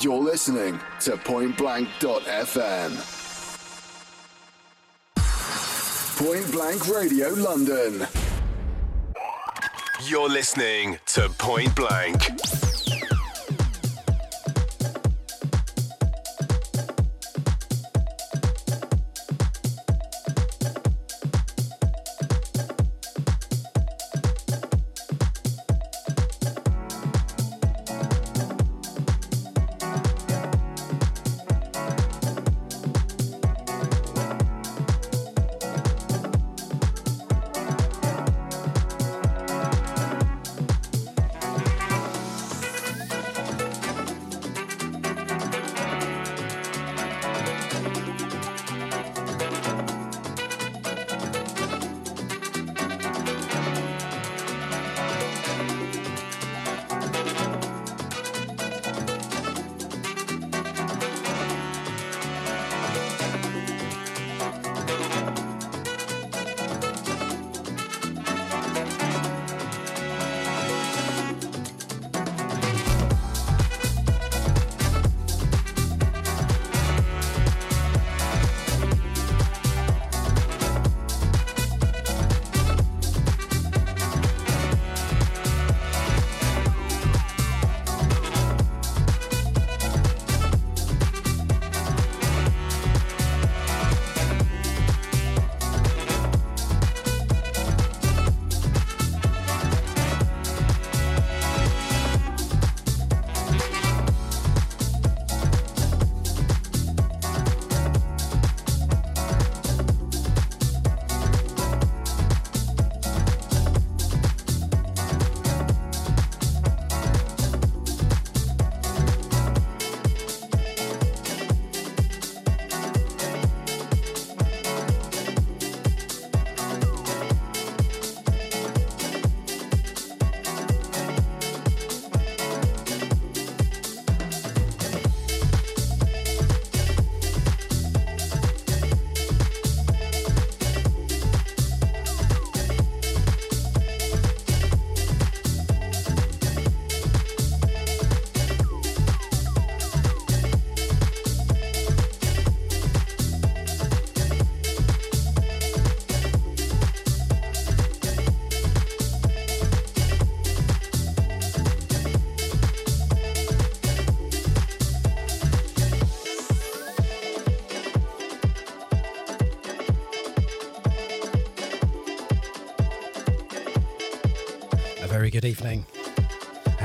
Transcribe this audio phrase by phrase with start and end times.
[0.00, 3.20] You're listening to pointblank.fm.
[6.18, 8.06] Point Blank Radio London.
[10.06, 12.63] You're listening to Point Blank.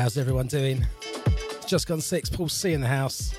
[0.10, 0.88] How's everyone doing?
[1.68, 3.36] just gone six, Paul C in the house.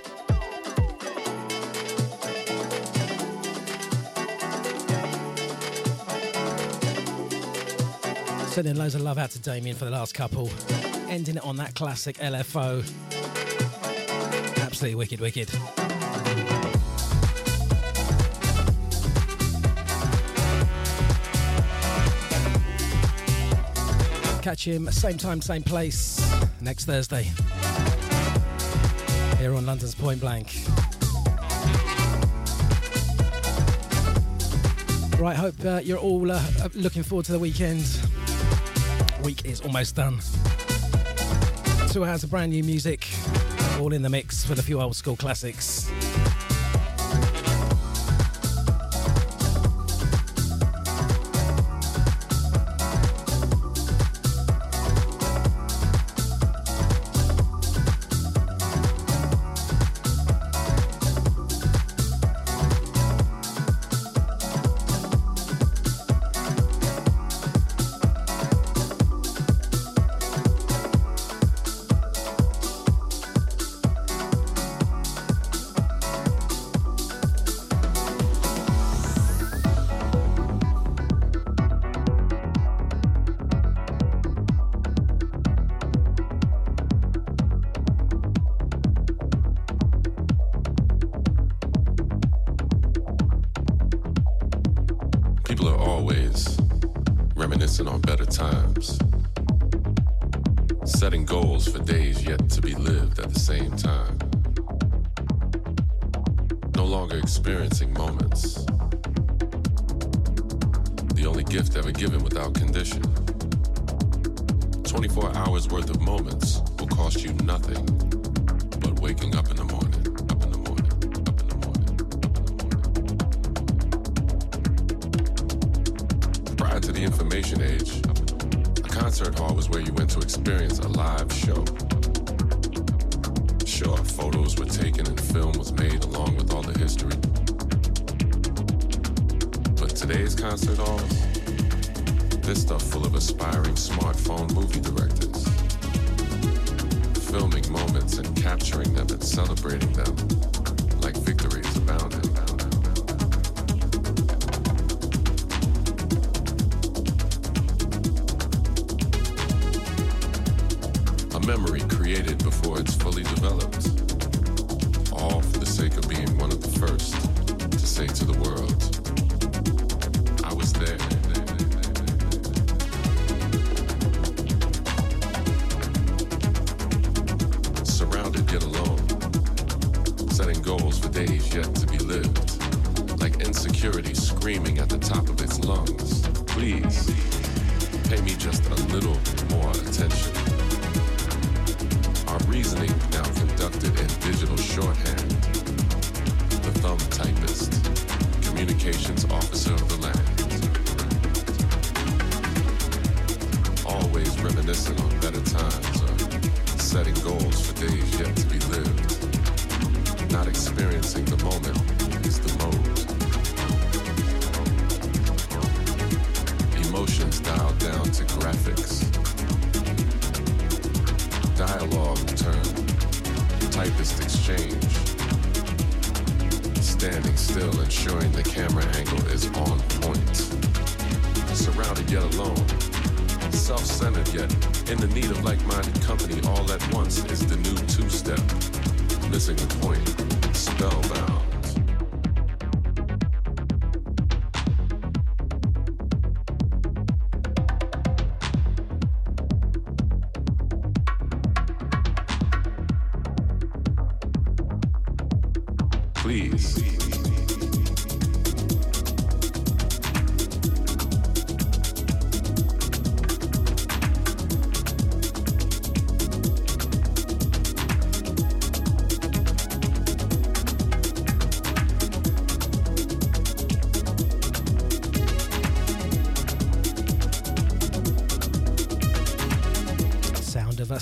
[8.52, 10.48] Sending loads of love out to Damien for the last couple.
[11.08, 12.84] Ending it on that classic LFO.
[14.62, 15.48] Absolutely wicked, wicked.
[24.40, 26.19] Catch him same time, same place
[26.62, 27.30] next Thursday
[29.38, 30.54] here on London's Point Blank.
[35.18, 36.42] Right, hope uh, you're all uh,
[36.74, 37.84] looking forward to the weekend.
[39.22, 40.18] Week is almost done.
[41.88, 43.08] Two hours of brand new music,
[43.80, 45.90] all in the mix with a few old school classics.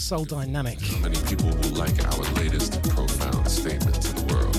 [0.09, 1.03] Souldynamic.
[1.03, 4.57] Many people will like our latest profound statement to the world.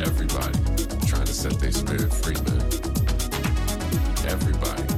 [0.00, 0.60] Everybody
[1.08, 2.62] trying to set their spirit free, man.
[4.30, 4.91] Everybody.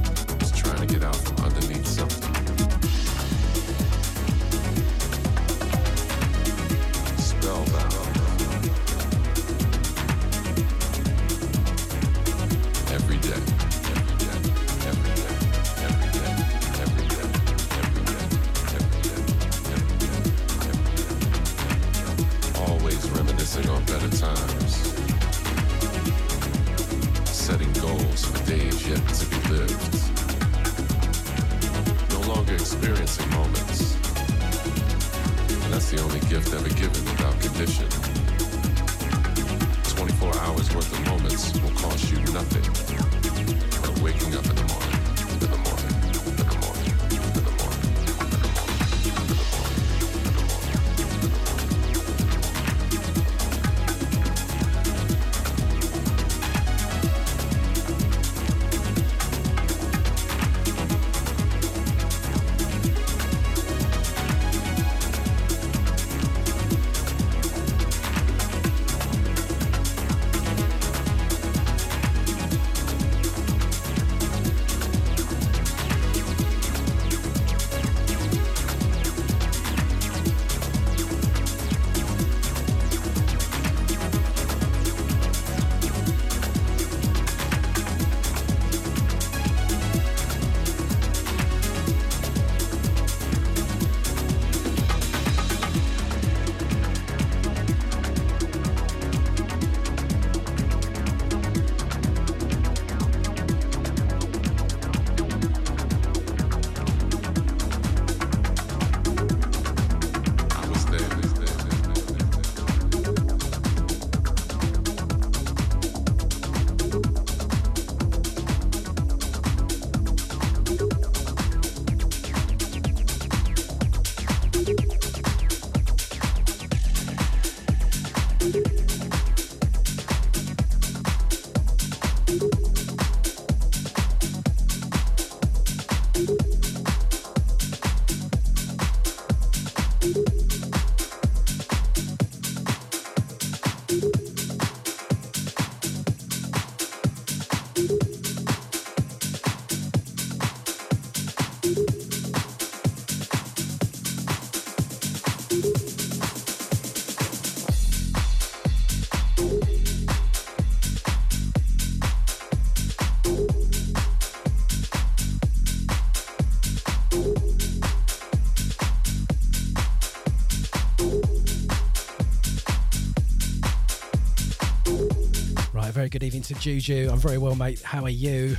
[176.25, 177.07] Evening to Juju.
[177.11, 177.83] I'm very well, mate.
[177.83, 178.57] How are you?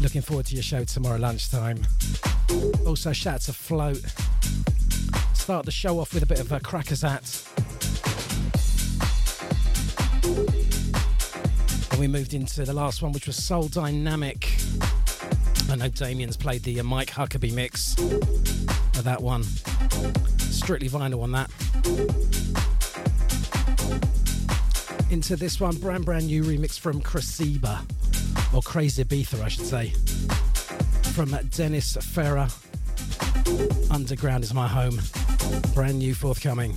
[0.00, 1.84] Looking forward to your show tomorrow lunchtime.
[2.86, 4.00] Also, shout out to Float.
[5.32, 7.50] Start the show off with a bit of a Crackazat.
[11.90, 14.52] And we moved into the last one, which was Souldynamic.
[15.68, 19.42] I know Damien's played the uh, Mike Huckaby mix of that one.
[20.38, 22.63] Strictly vinyl on that.
[25.14, 27.82] Into this one, brand brand new remix from Crasiba,
[28.52, 29.90] or Crazibiza, I should say,
[31.12, 32.48] from Dennis Ferrer.
[33.92, 35.00] Underground is my home.
[35.72, 36.76] Brand new forthcoming.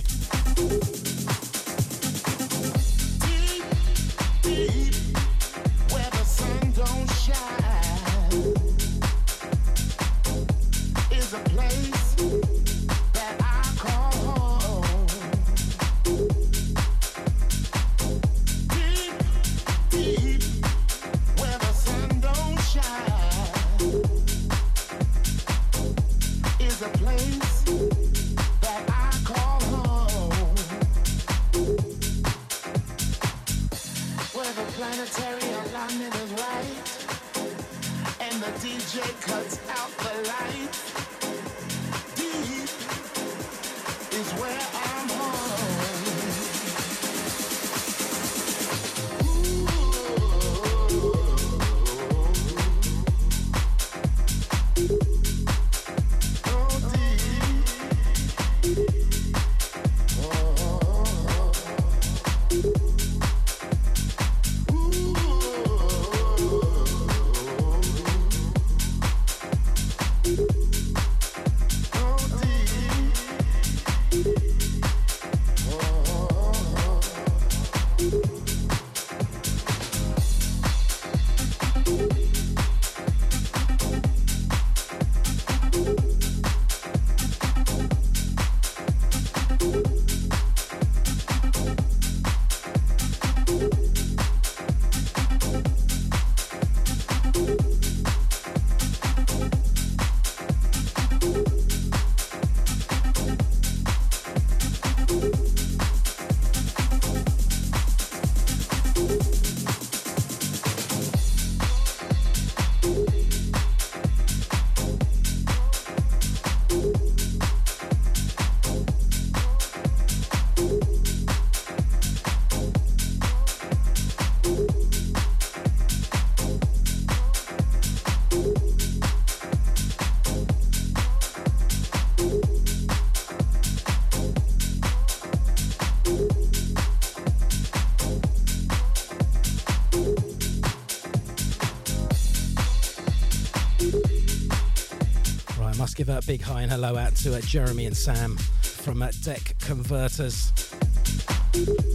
[146.28, 150.52] Big hi and hello out to uh, Jeremy and Sam from uh, Deck Converters.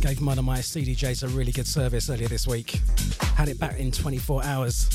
[0.02, 2.82] Gave one of my CDJs a really good service earlier this week.
[3.36, 4.90] Had it back in 24 hours.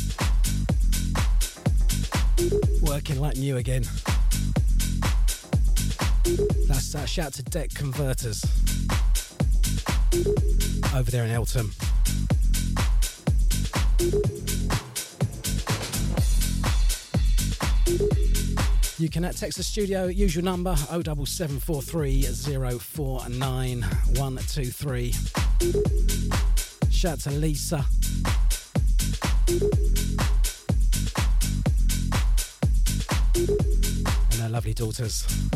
[2.83, 3.85] Working like new again.
[6.67, 8.43] That's uh, shout to Deck Converters
[10.97, 11.71] over there in Eltham.
[19.21, 22.23] Can text the studio, usual number 07743
[22.79, 25.13] 049 123.
[26.89, 27.85] Shout out to Lisa.
[34.31, 35.48] And her lovely daughters.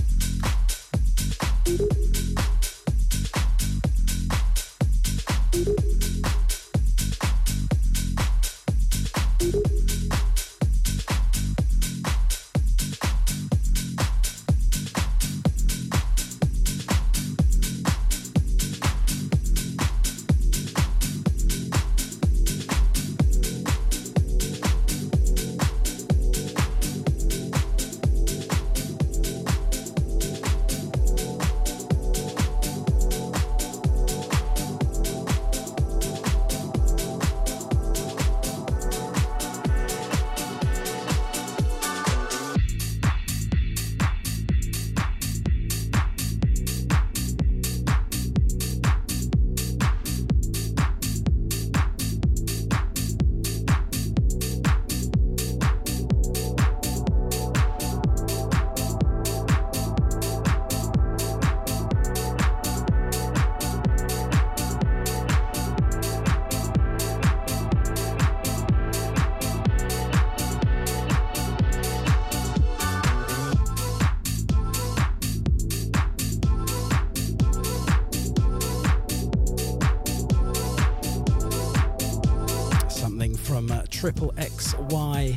[84.03, 85.35] Triple XY.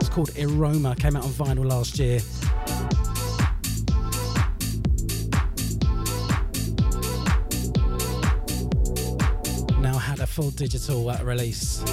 [0.00, 2.20] It's called Eroma, came out on vinyl last year.
[9.82, 11.84] Now had a full digital at release.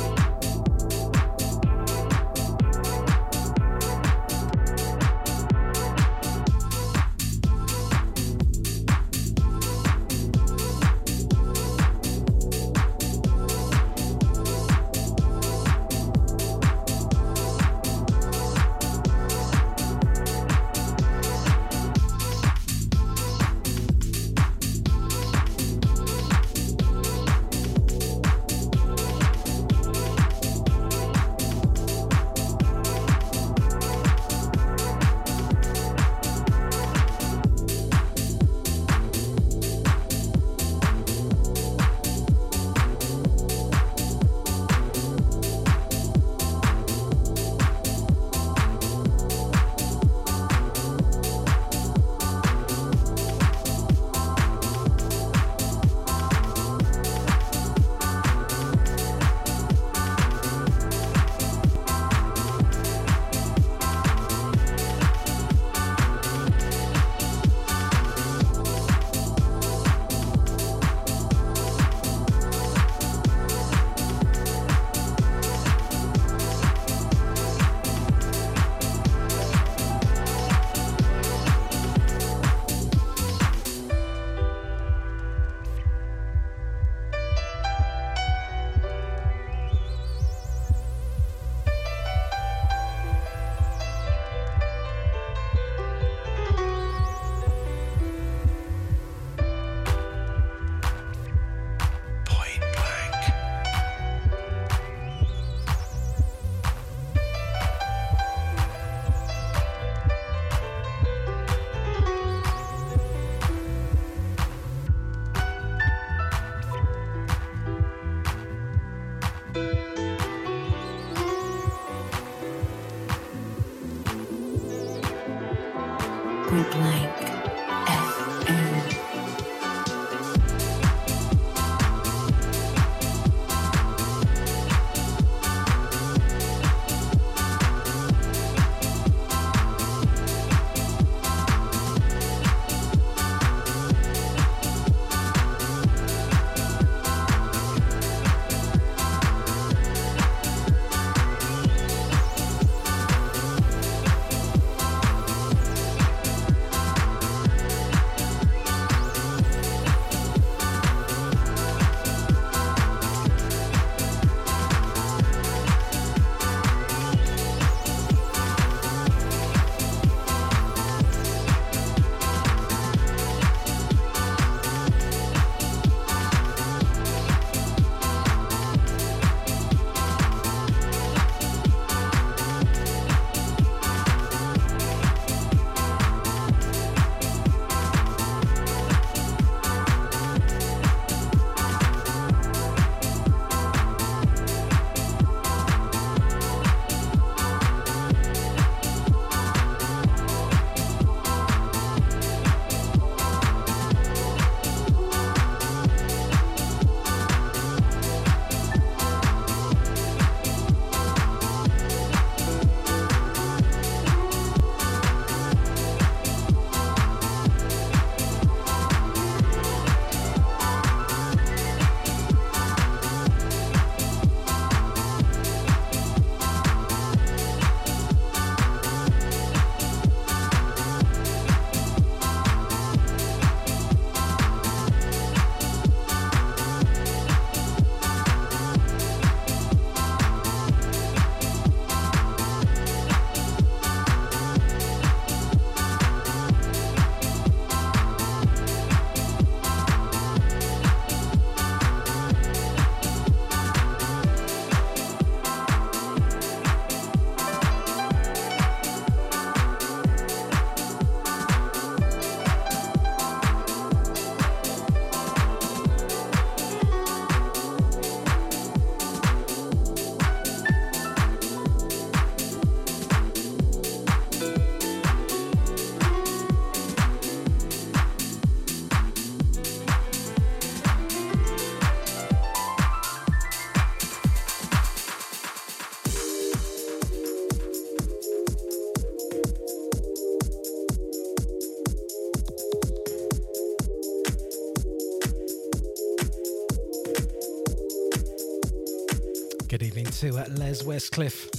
[300.20, 301.50] to at Les Westcliff.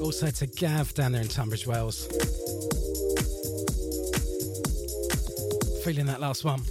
[0.00, 2.06] Also to Gav down there in Tunbridge Wells.
[5.82, 6.64] Feeling that last one.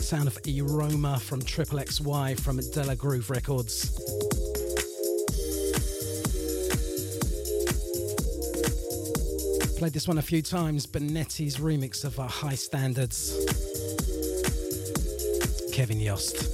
[0.00, 3.90] Sound of Eroma from Triple XY from De La Groove Records.
[9.76, 13.34] Played this one a few times, Bonetti's remix of our high standards.
[15.72, 16.45] Kevin Yost.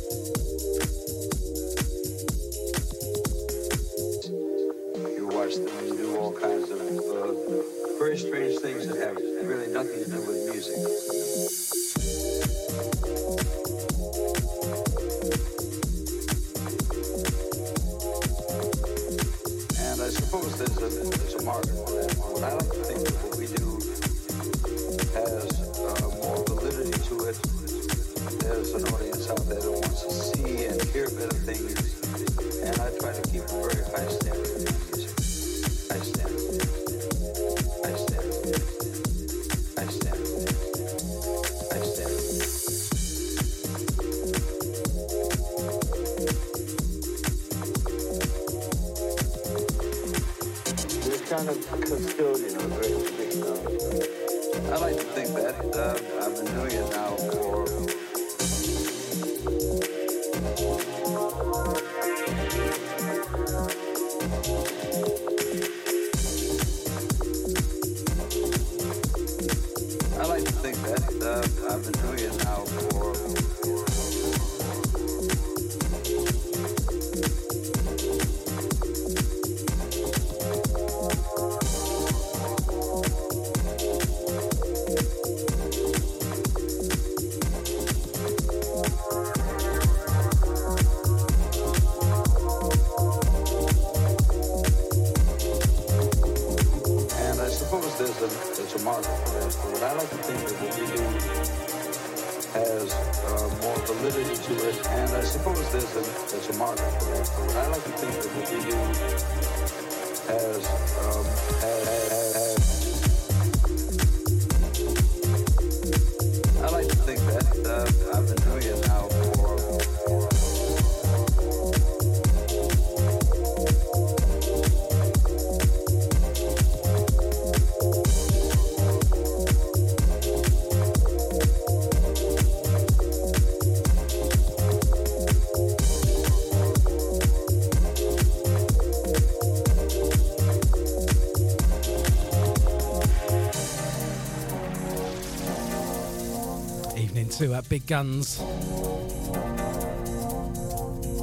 [147.42, 148.38] two at Big Guns.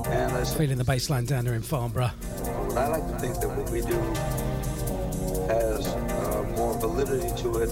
[0.08, 2.12] And I feeling the baseline down there in Farnborough.
[2.76, 3.98] I like to think that what we do
[5.48, 7.70] has uh, more validity to it.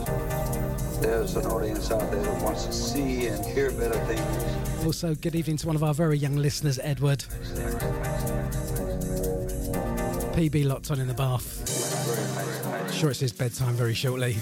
[1.01, 4.85] There's an audience out there that wants to see and hear better things.
[4.85, 7.25] Also, good evening to one of our very young listeners, Edward.
[10.35, 12.93] PB locked on in the bath.
[12.93, 14.37] Sure, it's his bedtime very shortly.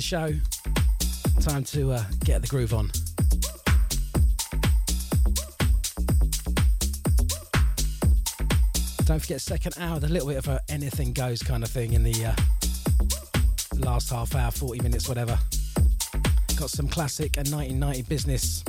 [0.00, 0.32] The show.
[1.42, 2.90] Time to uh, get the groove on.
[9.04, 12.02] Don't forget, second hour, the little bit of a anything goes kind of thing in
[12.02, 12.34] the uh,
[13.78, 15.38] last half hour, 40 minutes, whatever.
[16.56, 18.59] Got some classic and 1990 business.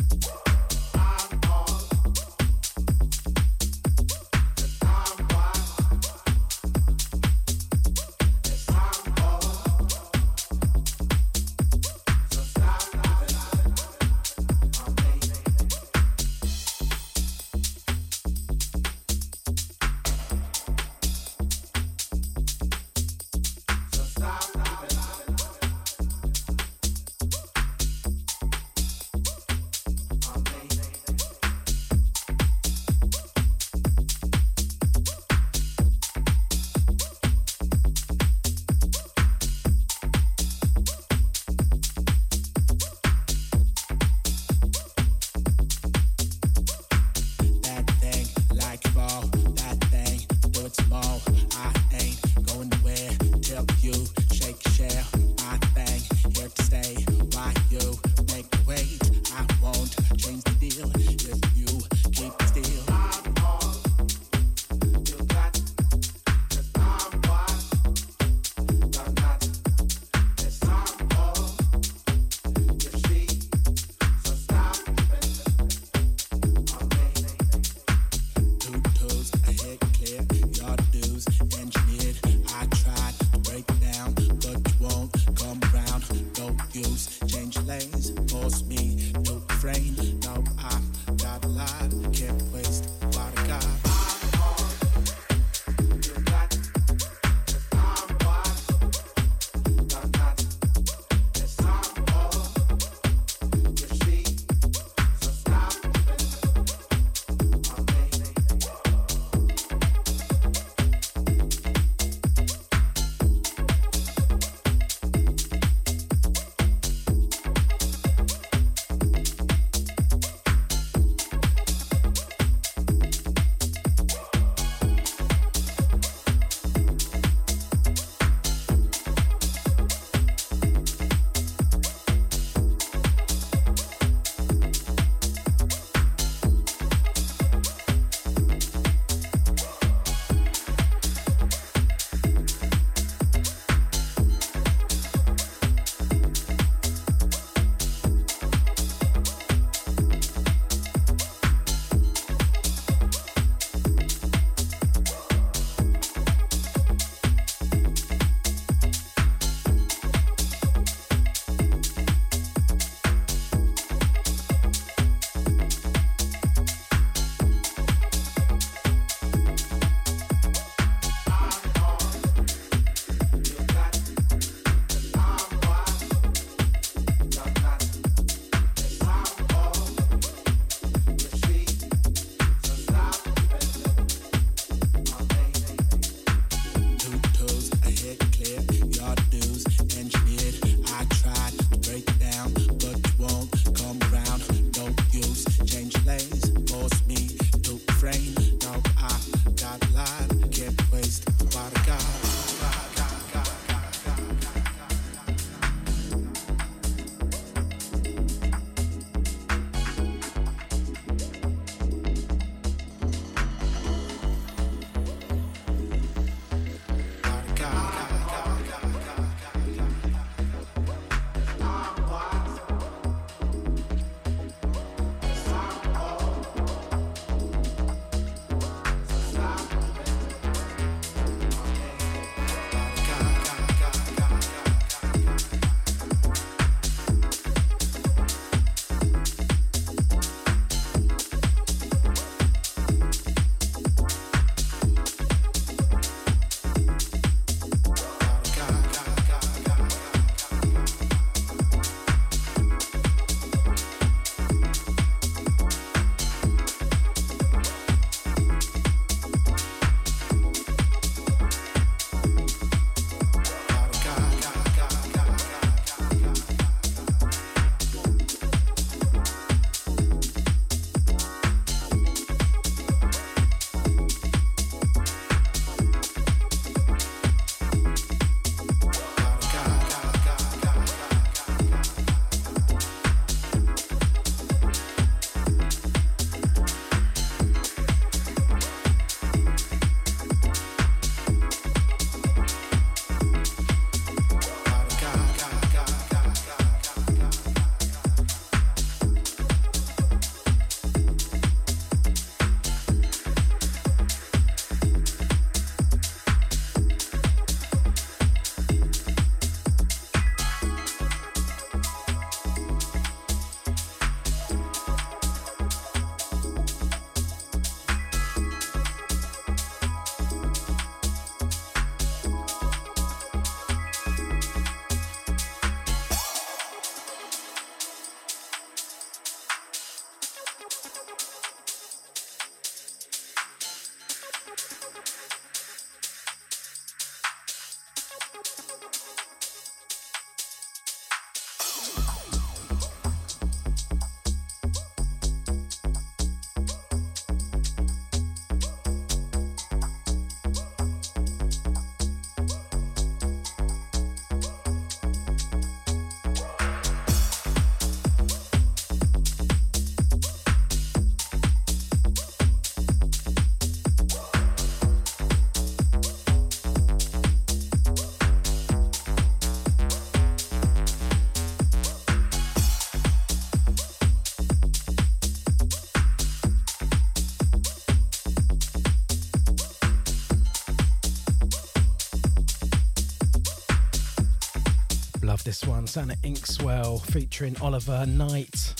[385.38, 388.74] Santa Inkswel featuring Oliver Night.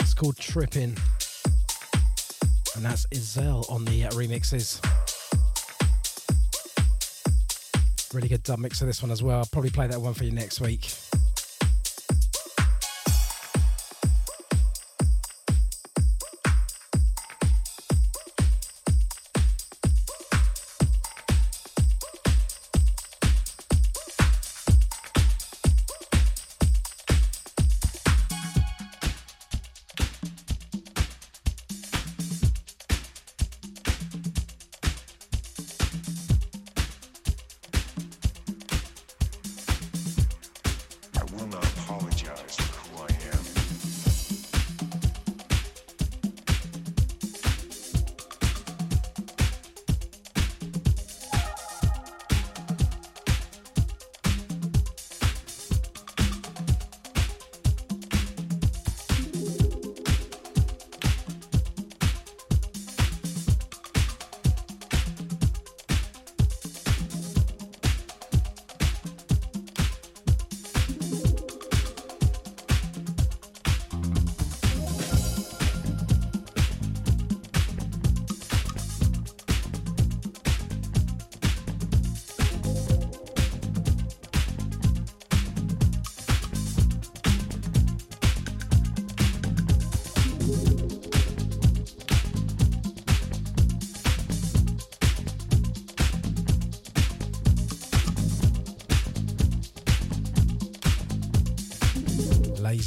[0.00, 0.94] It's called Tripping.
[2.76, 4.84] And that's Ezel on the uh, remixes.
[8.12, 9.38] Really good dub mix of this one as well.
[9.38, 10.90] I'll probably play that one for you next week.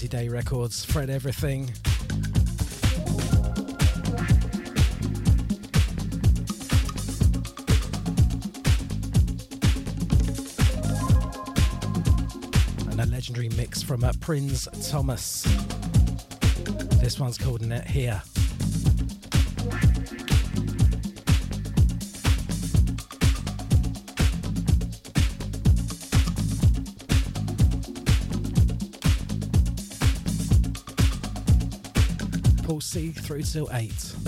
[0.08, 1.70] Lazy Day Records, Fred Everything.
[12.90, 15.44] And a legendary mix from uh, Prins Thomas.
[17.02, 18.22] This one's called Net Here.
[32.98, 34.27] C through till 8.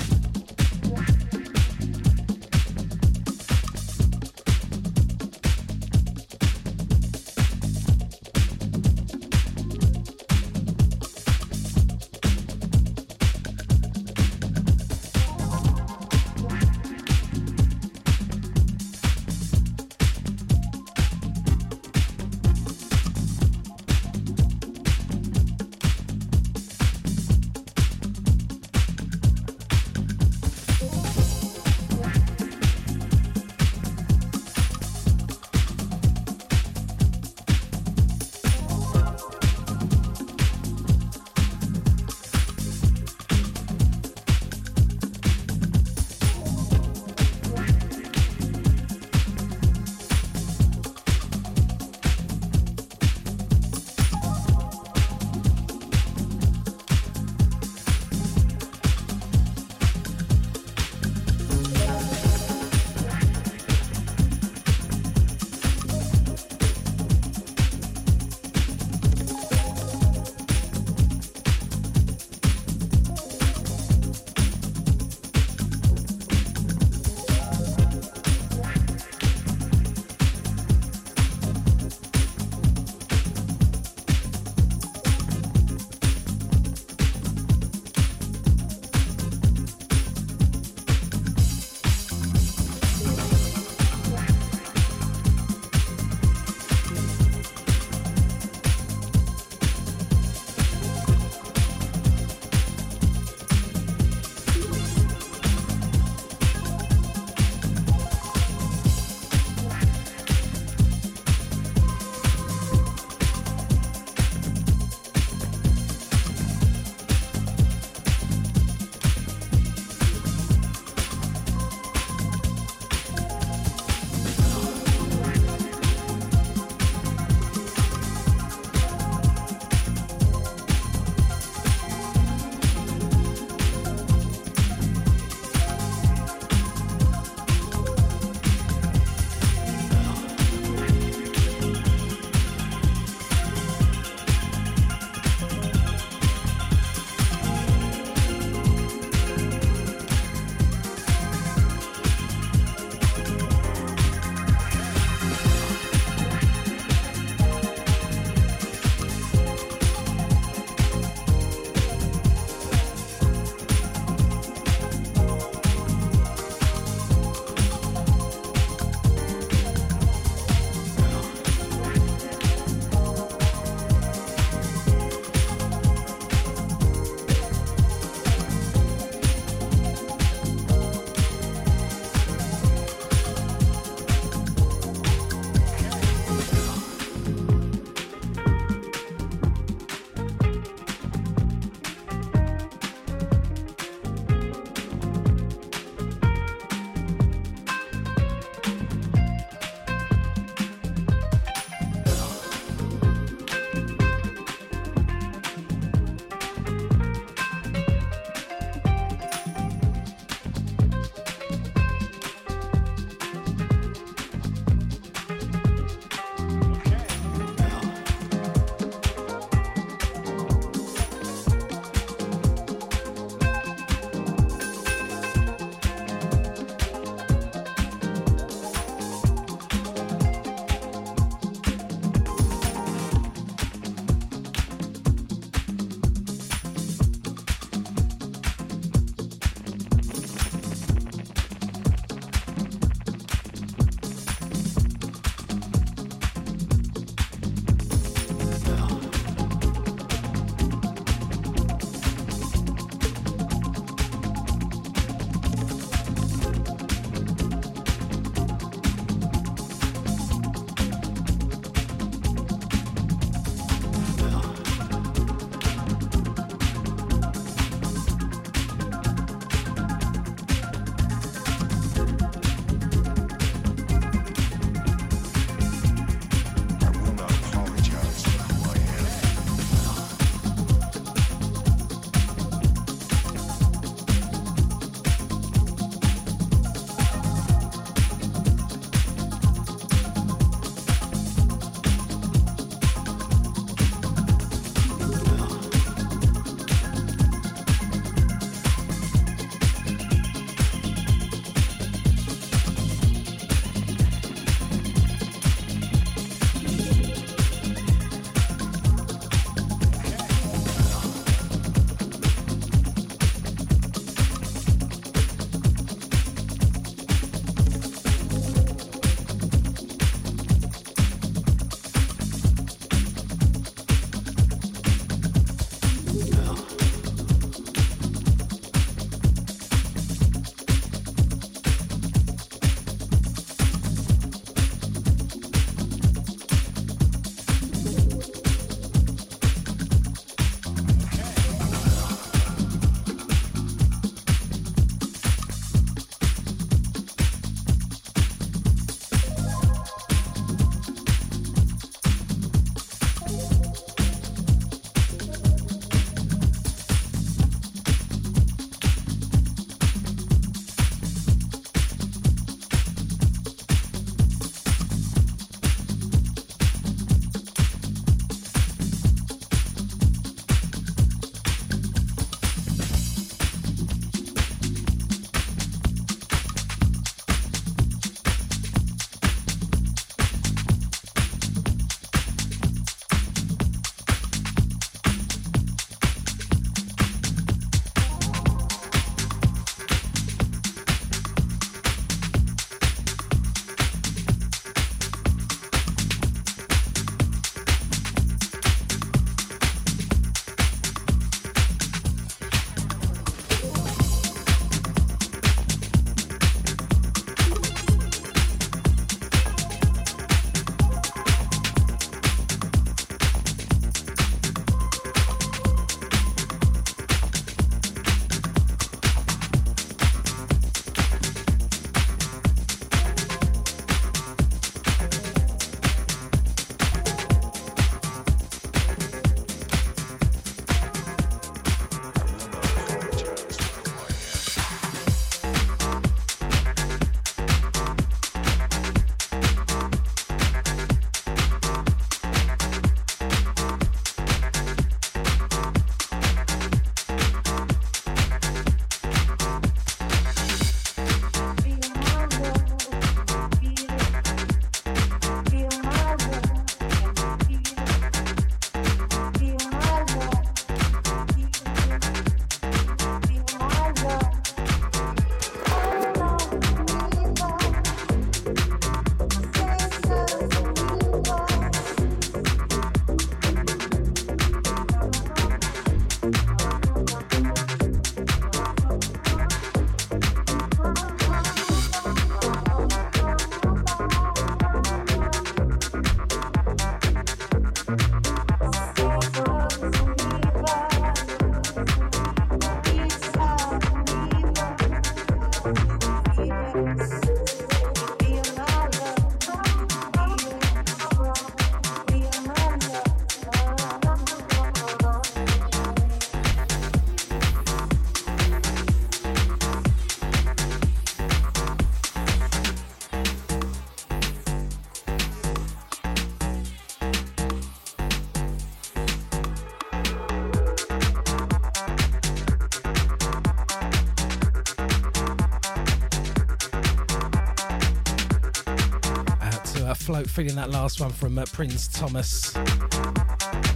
[529.99, 532.55] Float, feeling that last one from uh, Prins Thomas.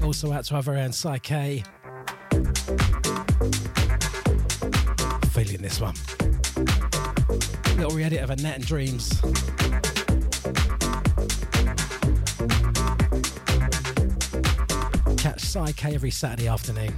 [0.04, 1.64] Also out to our very own Psyche.
[5.32, 5.94] Feeling this one.
[7.78, 9.10] Little re-edit of Anette and Dreams.
[15.18, 16.94] Catch Psyche every Saturday afternoon.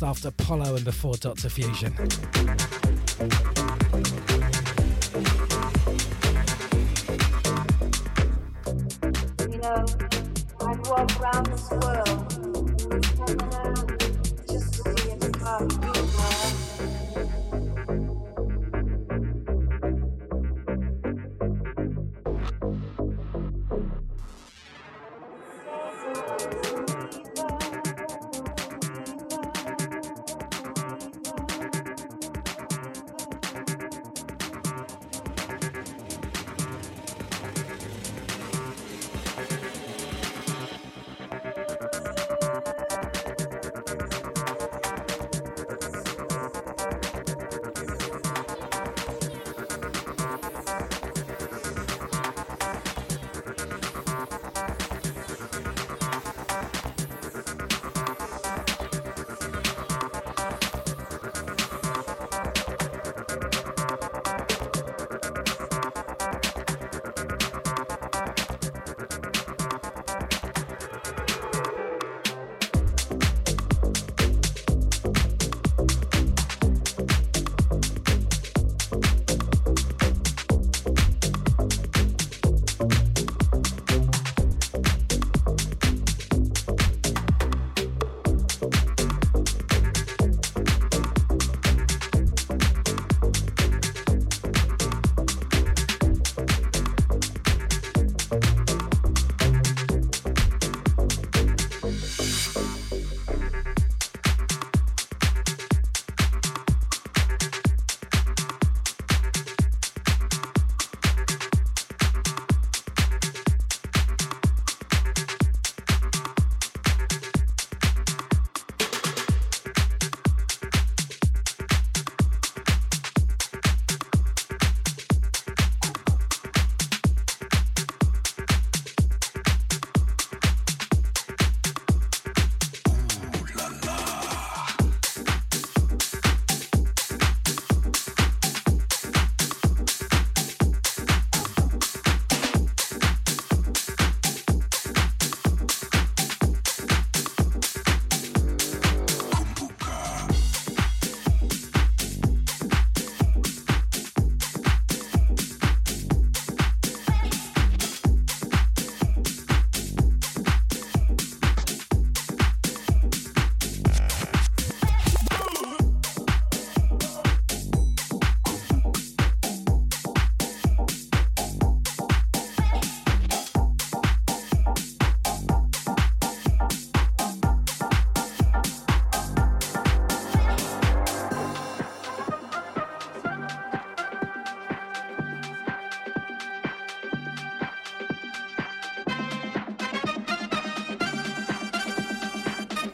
[0.00, 1.50] Just after Apollo and before Dr.
[1.50, 1.94] Fusion.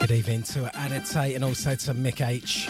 [0.07, 2.69] Good evening to Aditate and also to Mick H.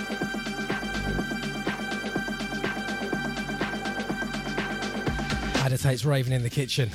[5.62, 6.89] Aditate's raving in the kitchen.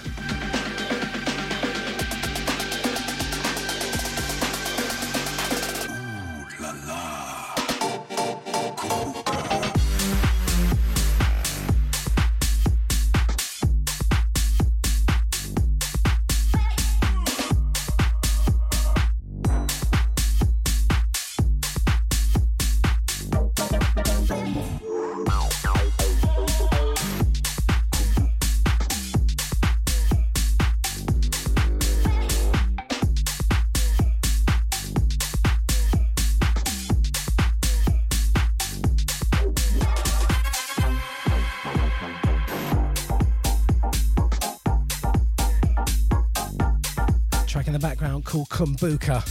[48.62, 49.26] Cumbuca.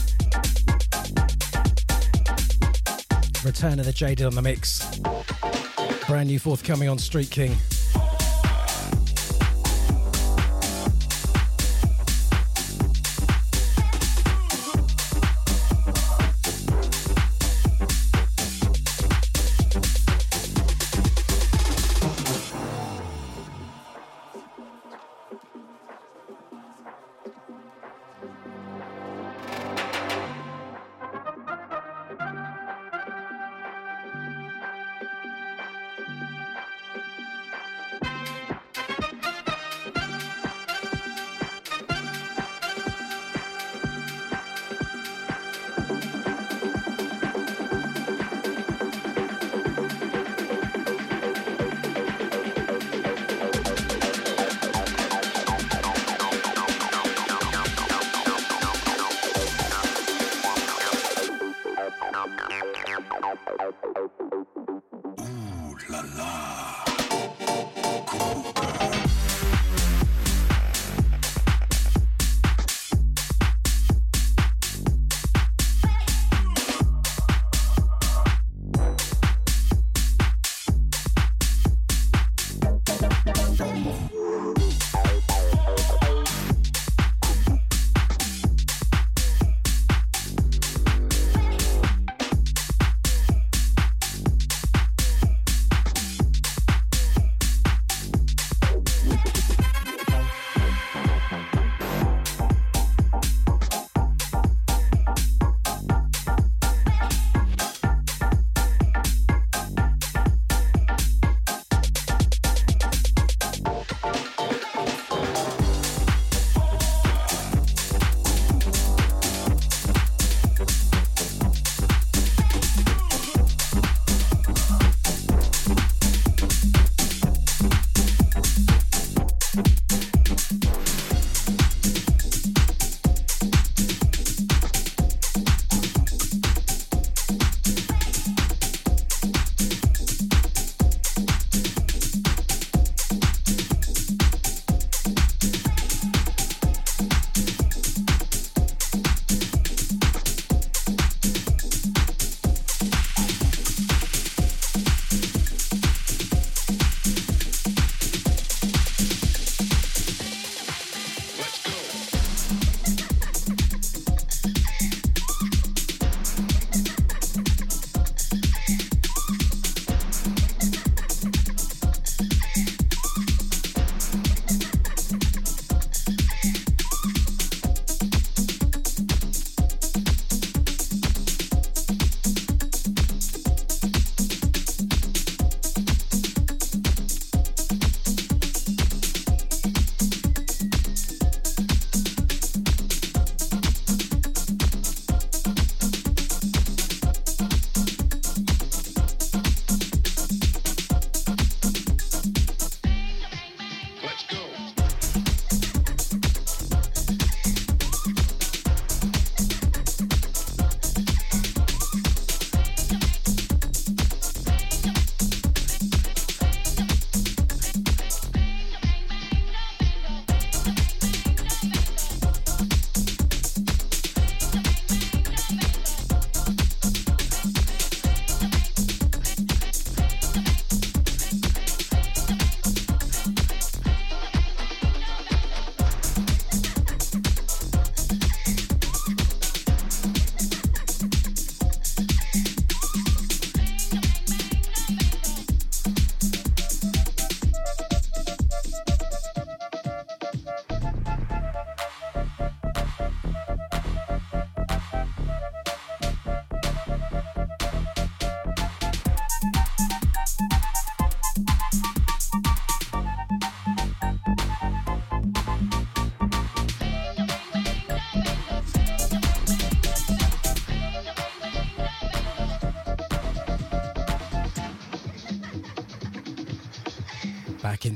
[3.45, 4.99] Return of the Jaded on the mix.
[6.09, 7.55] Brand new forthcoming on Street King.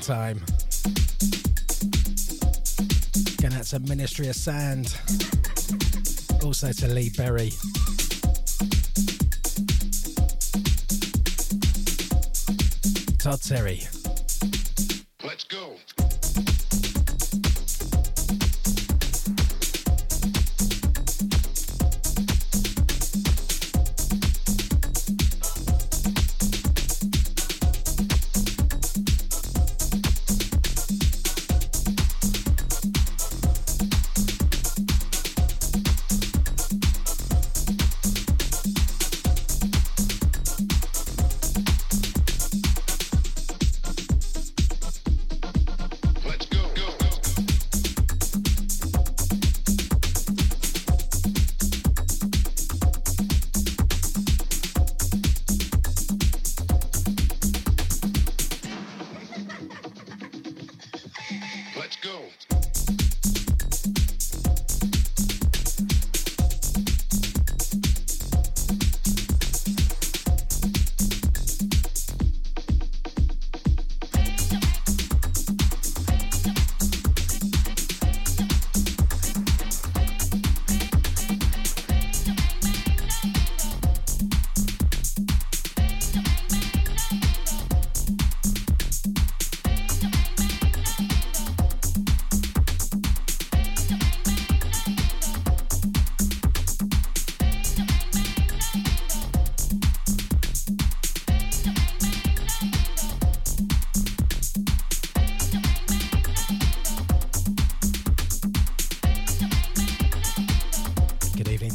[0.01, 0.41] Time.
[3.41, 4.97] Going out to Ministry of Sand,
[6.43, 7.51] Also to Lee Berry.
[13.19, 13.83] Todd Terry.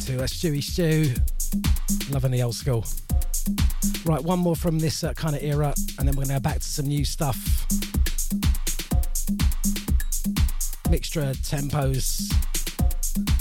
[0.07, 1.13] Uh, Stewie Stew.
[2.11, 2.85] Loving the old school.
[4.05, 6.39] Right, one more from this uh, kind of era, and then we're going to go
[6.39, 7.37] back to some new stuff.
[10.89, 12.31] Mixture tempos,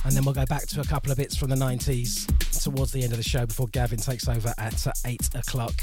[0.04, 2.26] and then we'll go back to a couple of bits from the 90s
[2.62, 5.74] towards the end of the show before Gavin takes over at uh, 8 o'clock.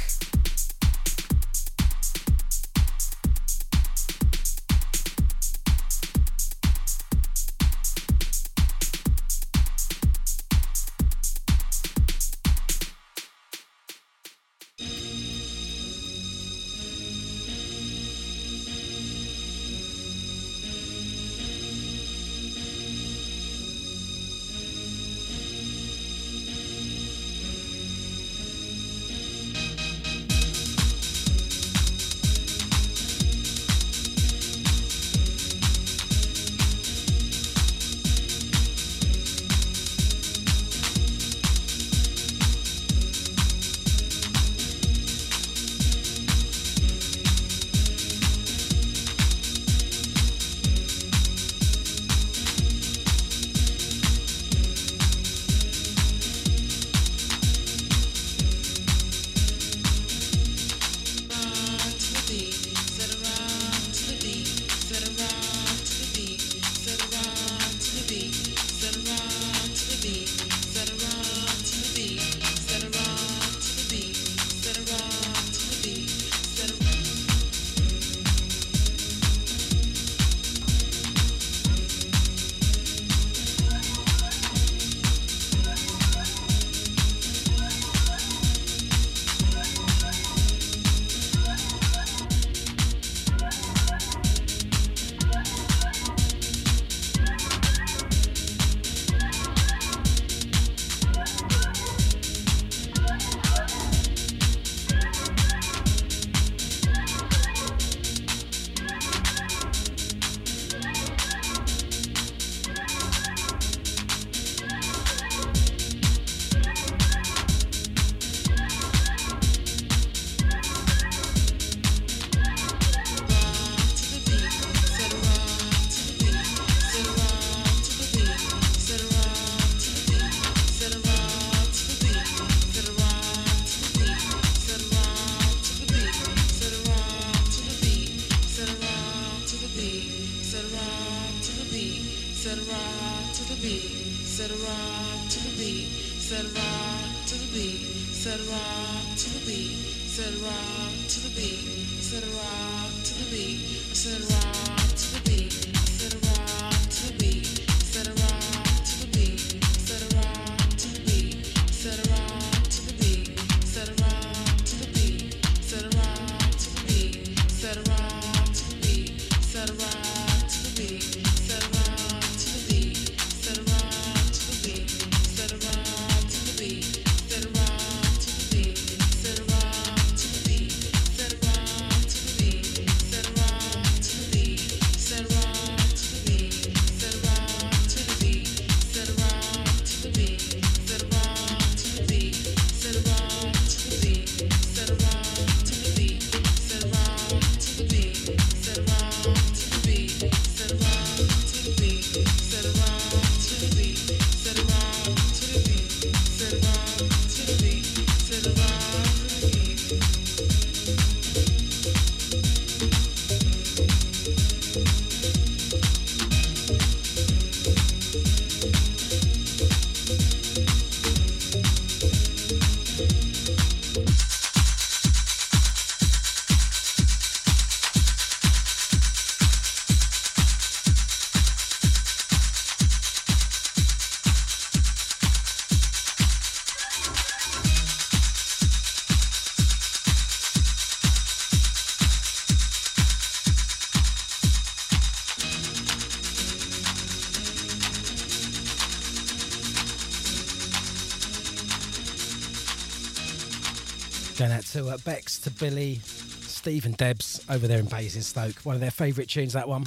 [255.06, 258.56] Bex, to Billy, Steve, and Debs over there in Basingstoke.
[258.64, 259.86] One of their favourite tunes, that one.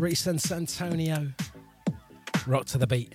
[0.00, 1.28] Reese and Santonio,
[2.46, 3.14] Rock to the Beat.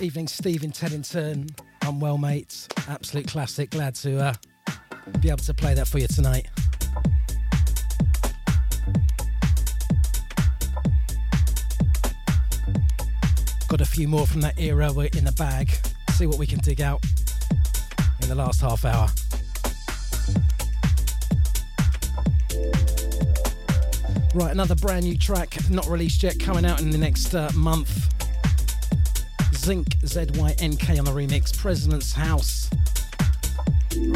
[0.00, 1.48] Evening, Stephen Teddington.
[1.82, 2.68] I'm well, mate.
[2.88, 3.70] Absolute classic.
[3.70, 4.34] Glad to uh,
[5.20, 6.46] be able to play that for you tonight.
[14.00, 14.90] Few more from that era.
[14.90, 15.68] We're in the bag.
[16.12, 17.04] See what we can dig out
[18.22, 19.08] in the last half hour.
[24.34, 28.08] Right, another brand new track, not released yet, coming out in the next uh, month.
[29.54, 32.70] Zinc ZYNK on the remix, President's House,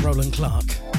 [0.03, 0.94] Roland Clark.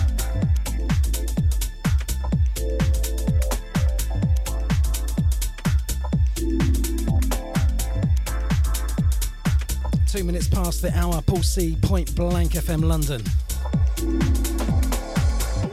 [10.16, 13.20] Two minutes past the hour, Paul C, Point Blank FM London.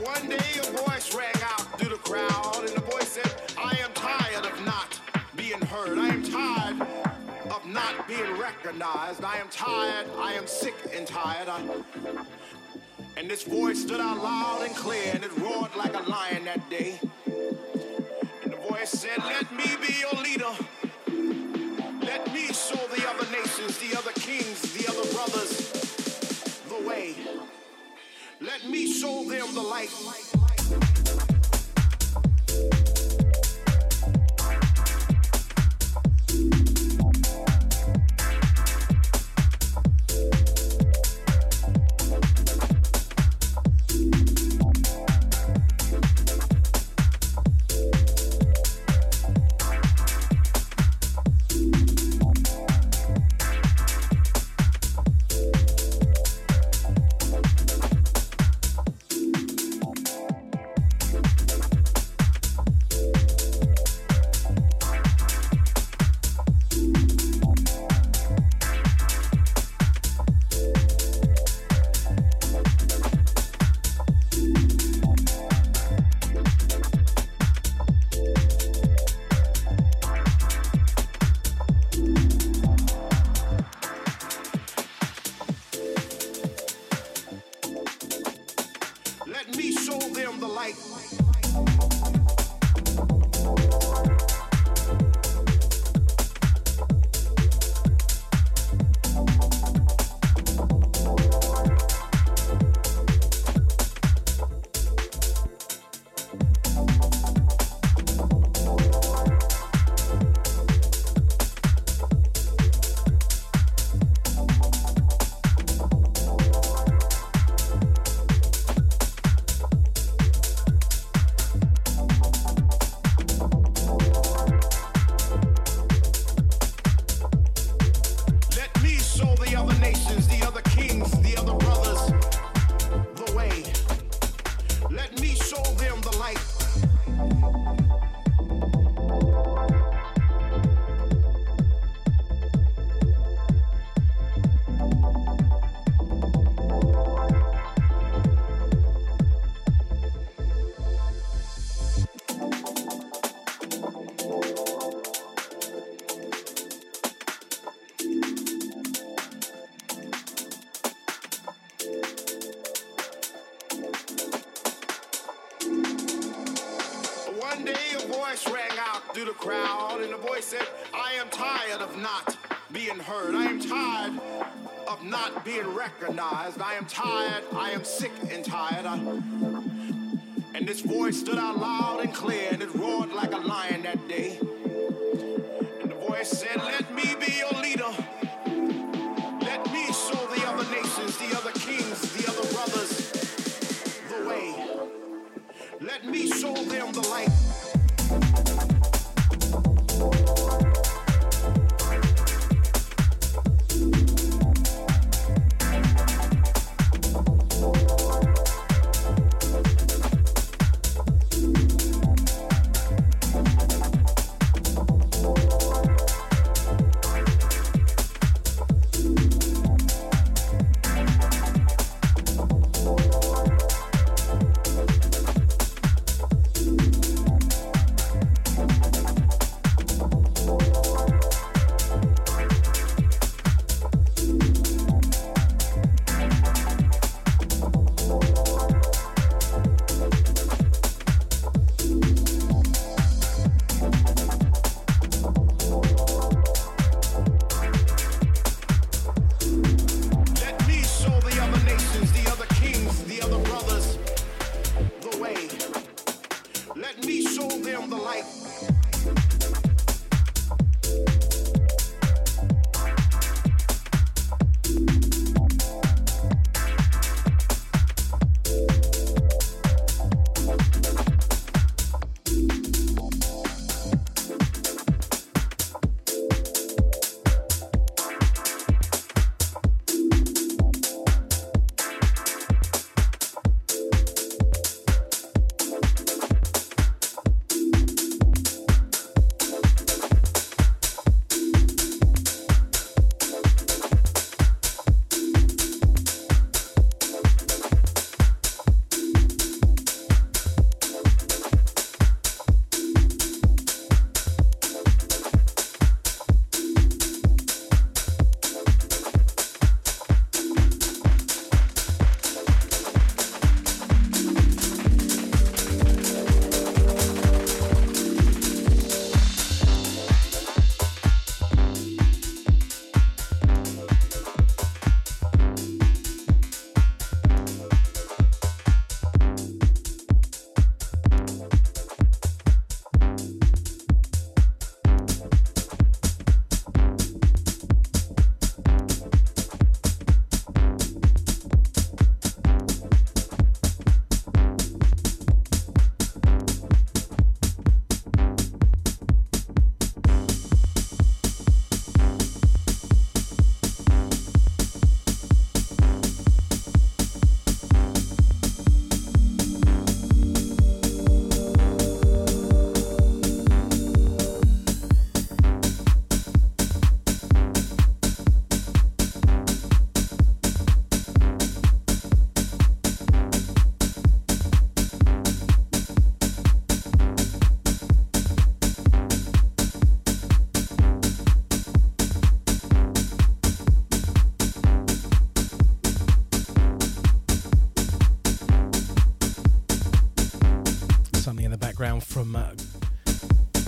[0.03, 3.93] One day a voice rang out through the crowd, and the voice said, I am
[3.93, 4.99] tired of not
[5.37, 5.97] being heard.
[5.97, 6.81] I am tired
[7.49, 9.23] of not being recognized.
[9.23, 10.07] I am tired.
[10.17, 11.47] I am sick and tired.
[11.47, 11.61] I...
[13.15, 16.69] And this voice stood out loud and clear, and it roared like a lion that
[16.69, 16.99] day.
[17.25, 20.51] And the voice said, Let me be your leader.
[22.01, 22.85] Let me show
[28.69, 30.42] me show them the light.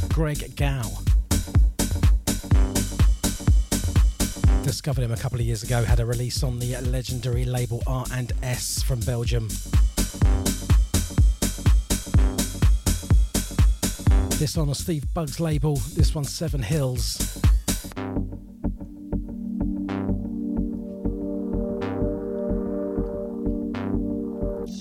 [0.10, 0.90] Greg Gow.
[4.64, 8.82] Discovered him a couple of years ago, had a release on the legendary label R&S
[8.82, 9.50] from Belgium.
[14.40, 17.18] This on a Steve Bug's label, this one's Seven Hills.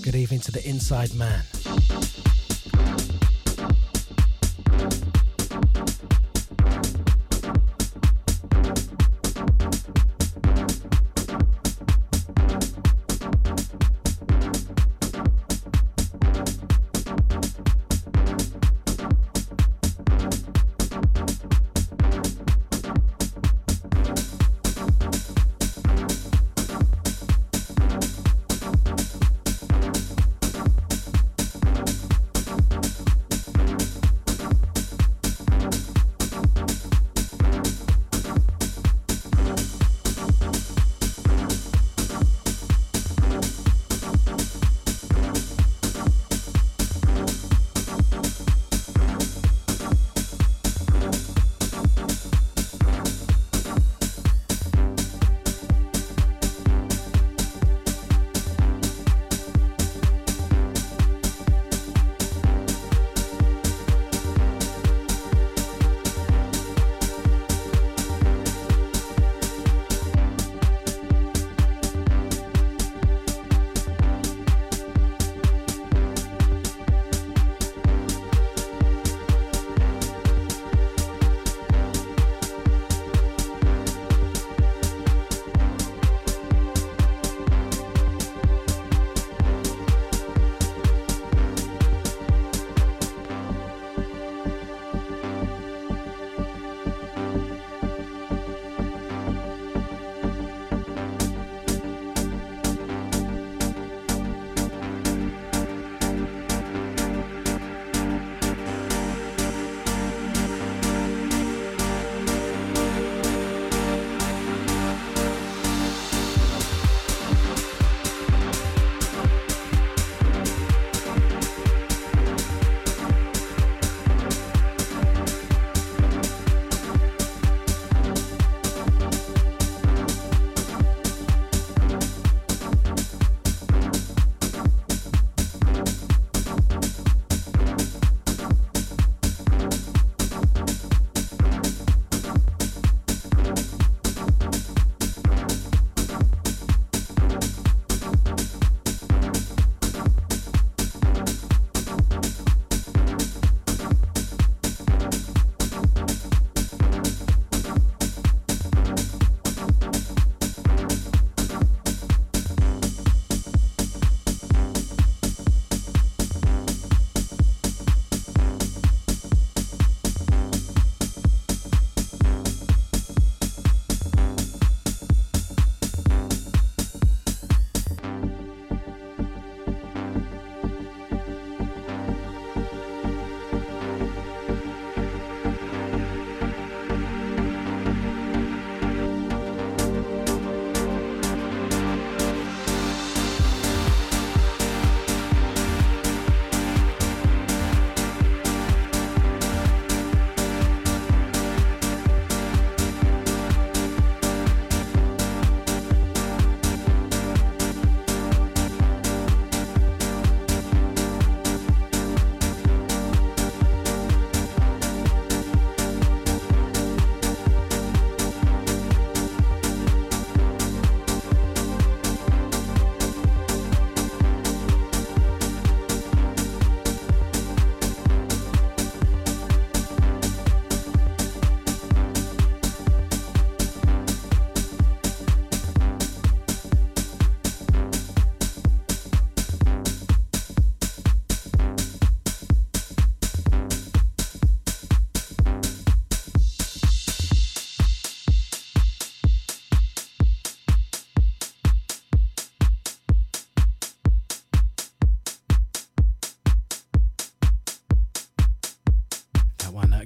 [0.03, 1.43] Good evening to the Inside Man.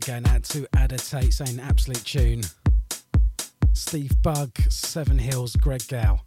[0.08, 2.42] Going out to Ada saying absolute tune.
[3.74, 6.20] Steve Bug, Seven Hills, Greg Gow.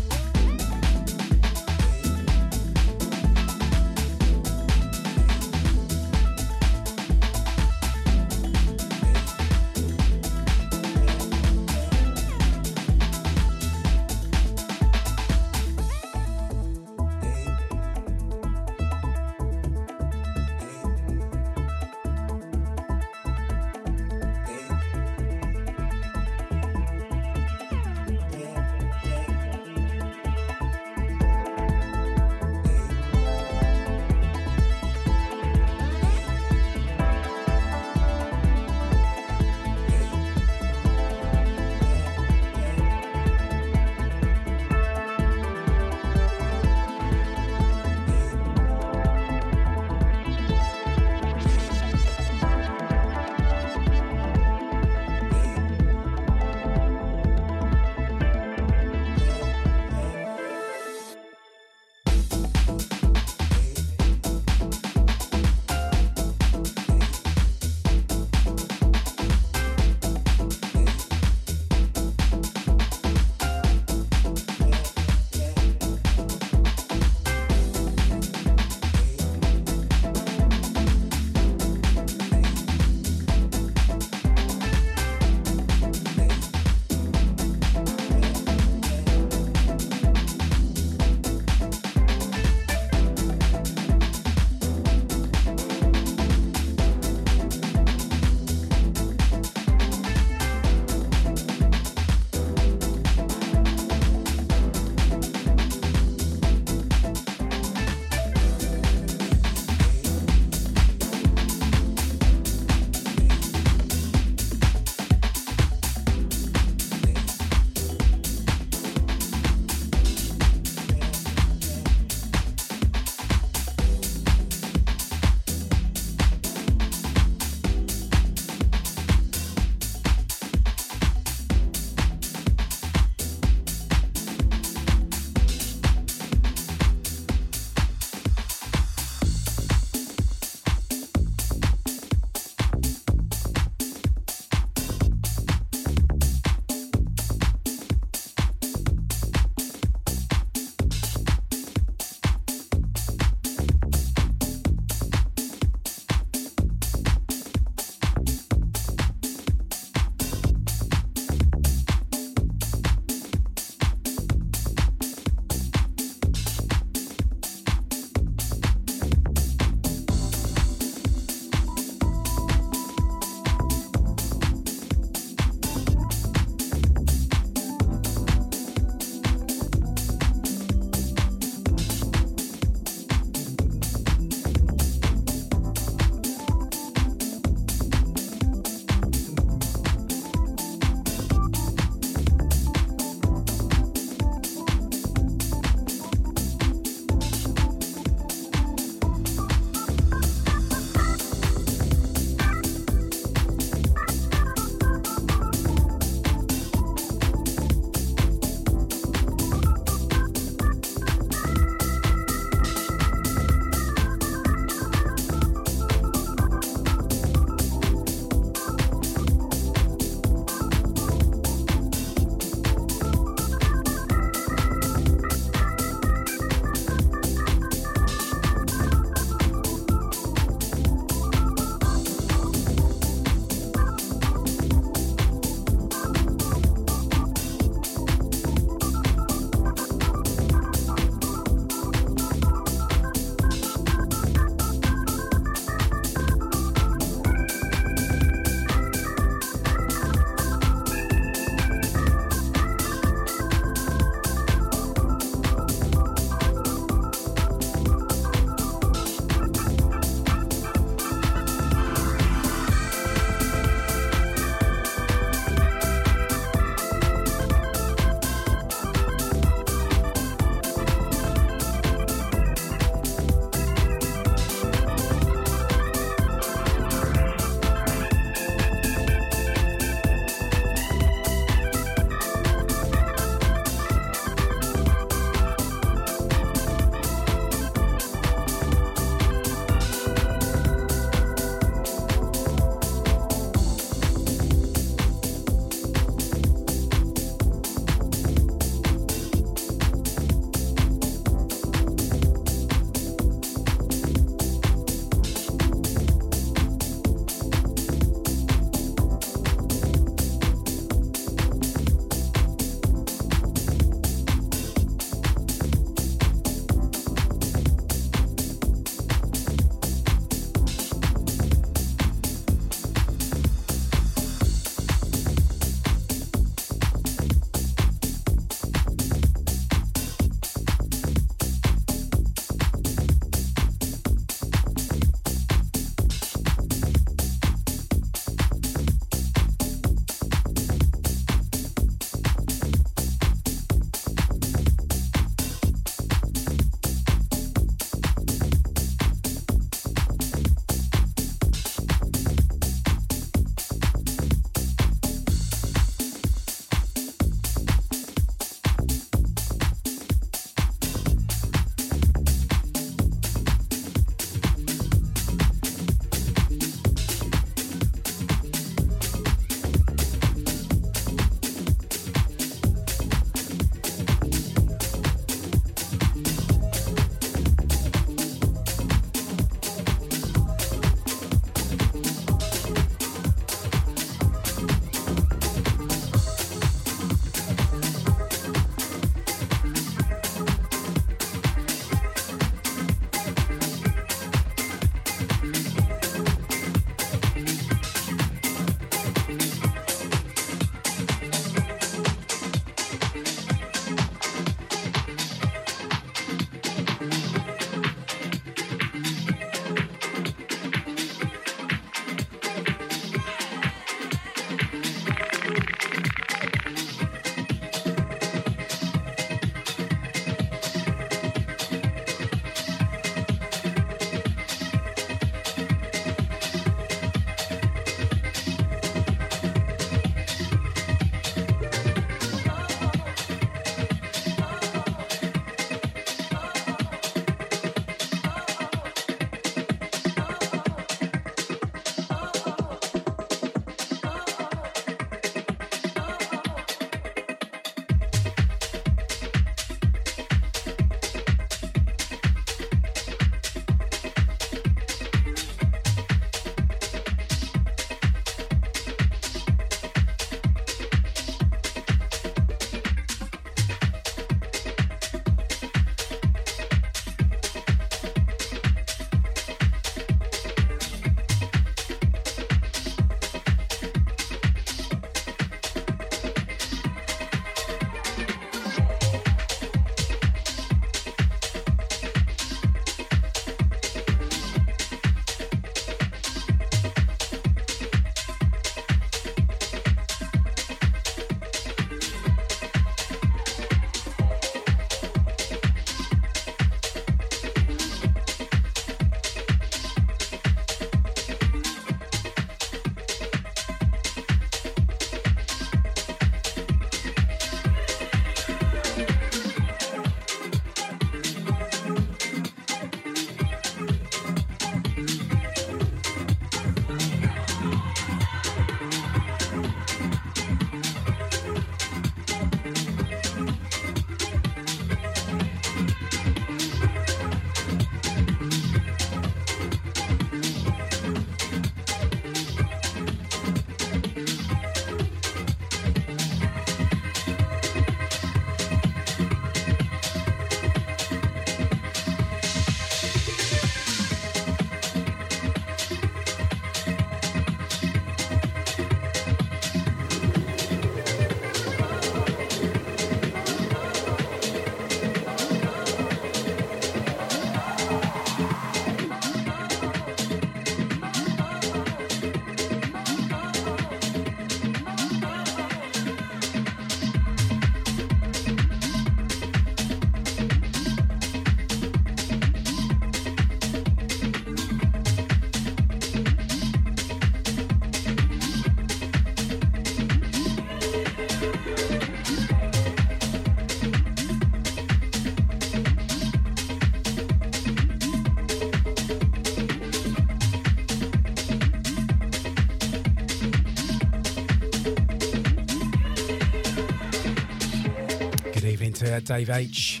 [599.16, 600.00] Uh, Dave H.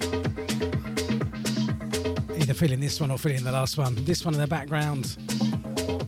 [2.38, 3.94] Either feeling this one or feeling the last one.
[4.04, 5.16] This one in the background,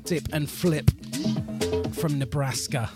[0.04, 0.90] Dip and Flip
[1.94, 2.90] from Nebraska.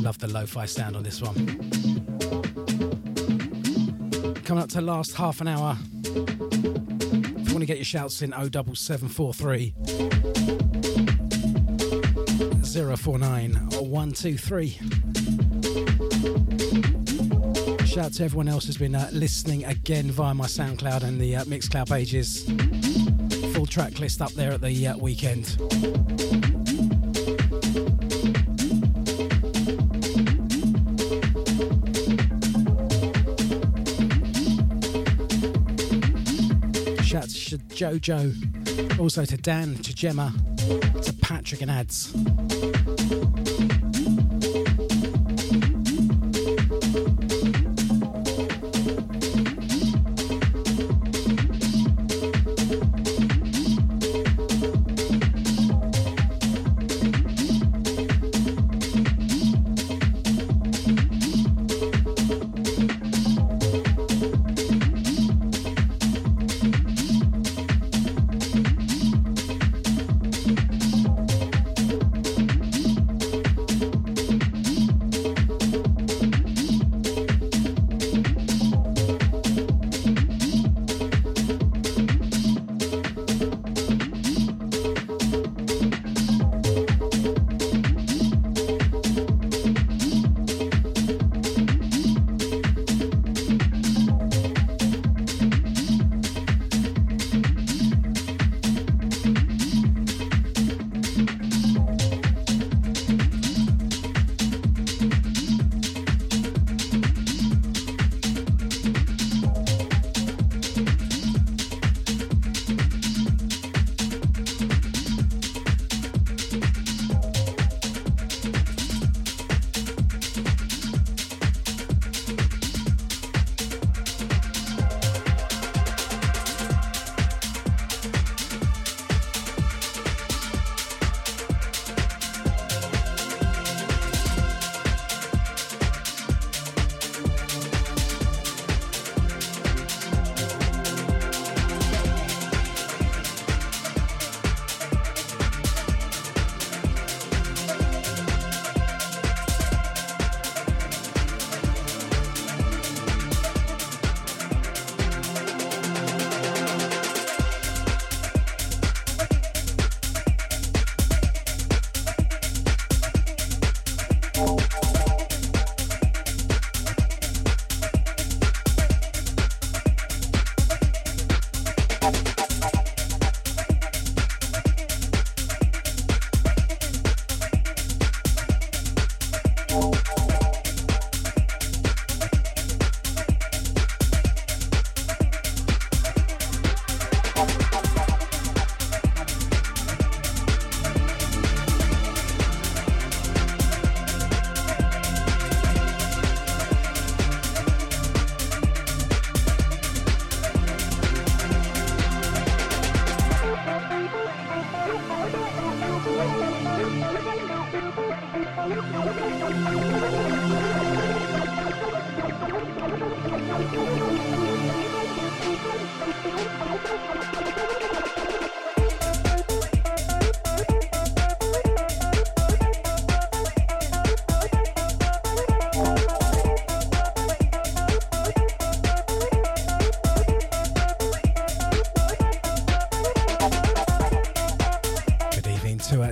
[0.00, 1.34] Love the lo fi sound on this one.
[4.44, 5.76] Coming up to last half an hour.
[7.54, 9.74] Want to get your shouts in 07743
[12.96, 14.68] 049 123.
[17.86, 21.36] Shout out to everyone else who's been uh, listening again via my SoundCloud and the
[21.36, 22.42] uh, Mixcloud pages.
[23.54, 25.56] Full track list up there at the uh, weekend.
[37.74, 40.32] Jojo, also to Dan, to Gemma,
[41.02, 42.14] to Patrick and Ads.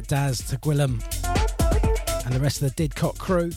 [0.07, 1.03] Daz, to Gwillem,
[2.25, 3.51] and the rest of the Didcot crew.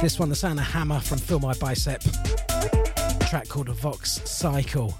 [0.00, 2.02] This one, the sound of Hammer from Feel My Bicep,
[3.28, 4.94] track called Vox Cycle.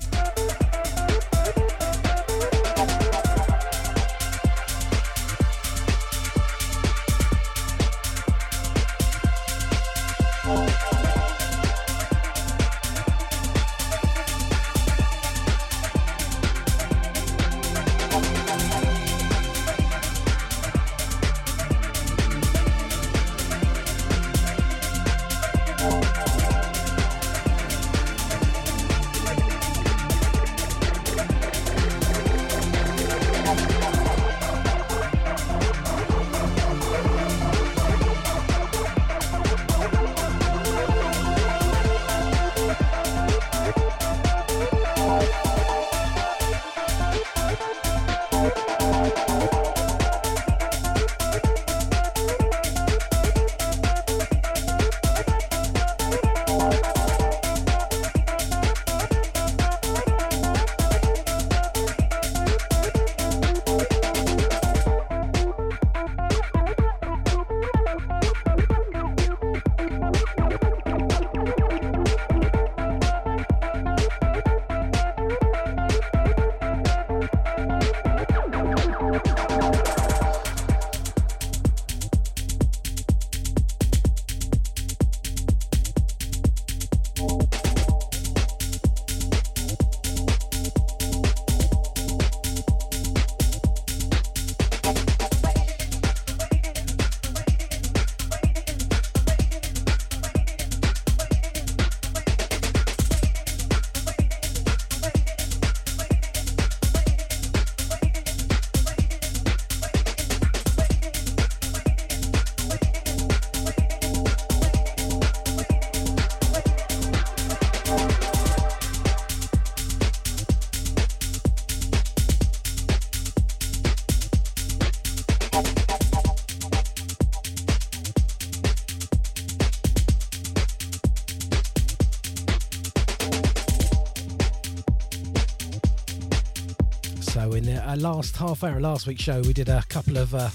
[138.15, 140.49] Last half hour, last week's show, we did a couple of uh,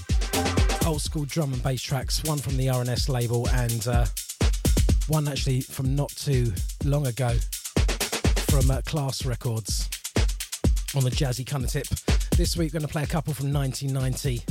[0.86, 4.06] old school drum and bass tracks, one from the RNS label and uh,
[5.06, 6.50] one actually from not too
[6.82, 7.28] long ago
[8.48, 9.90] from uh, Class Records
[10.96, 11.86] on the jazzy kind of tip.
[12.38, 14.42] This week, we're going to play a couple from 1990.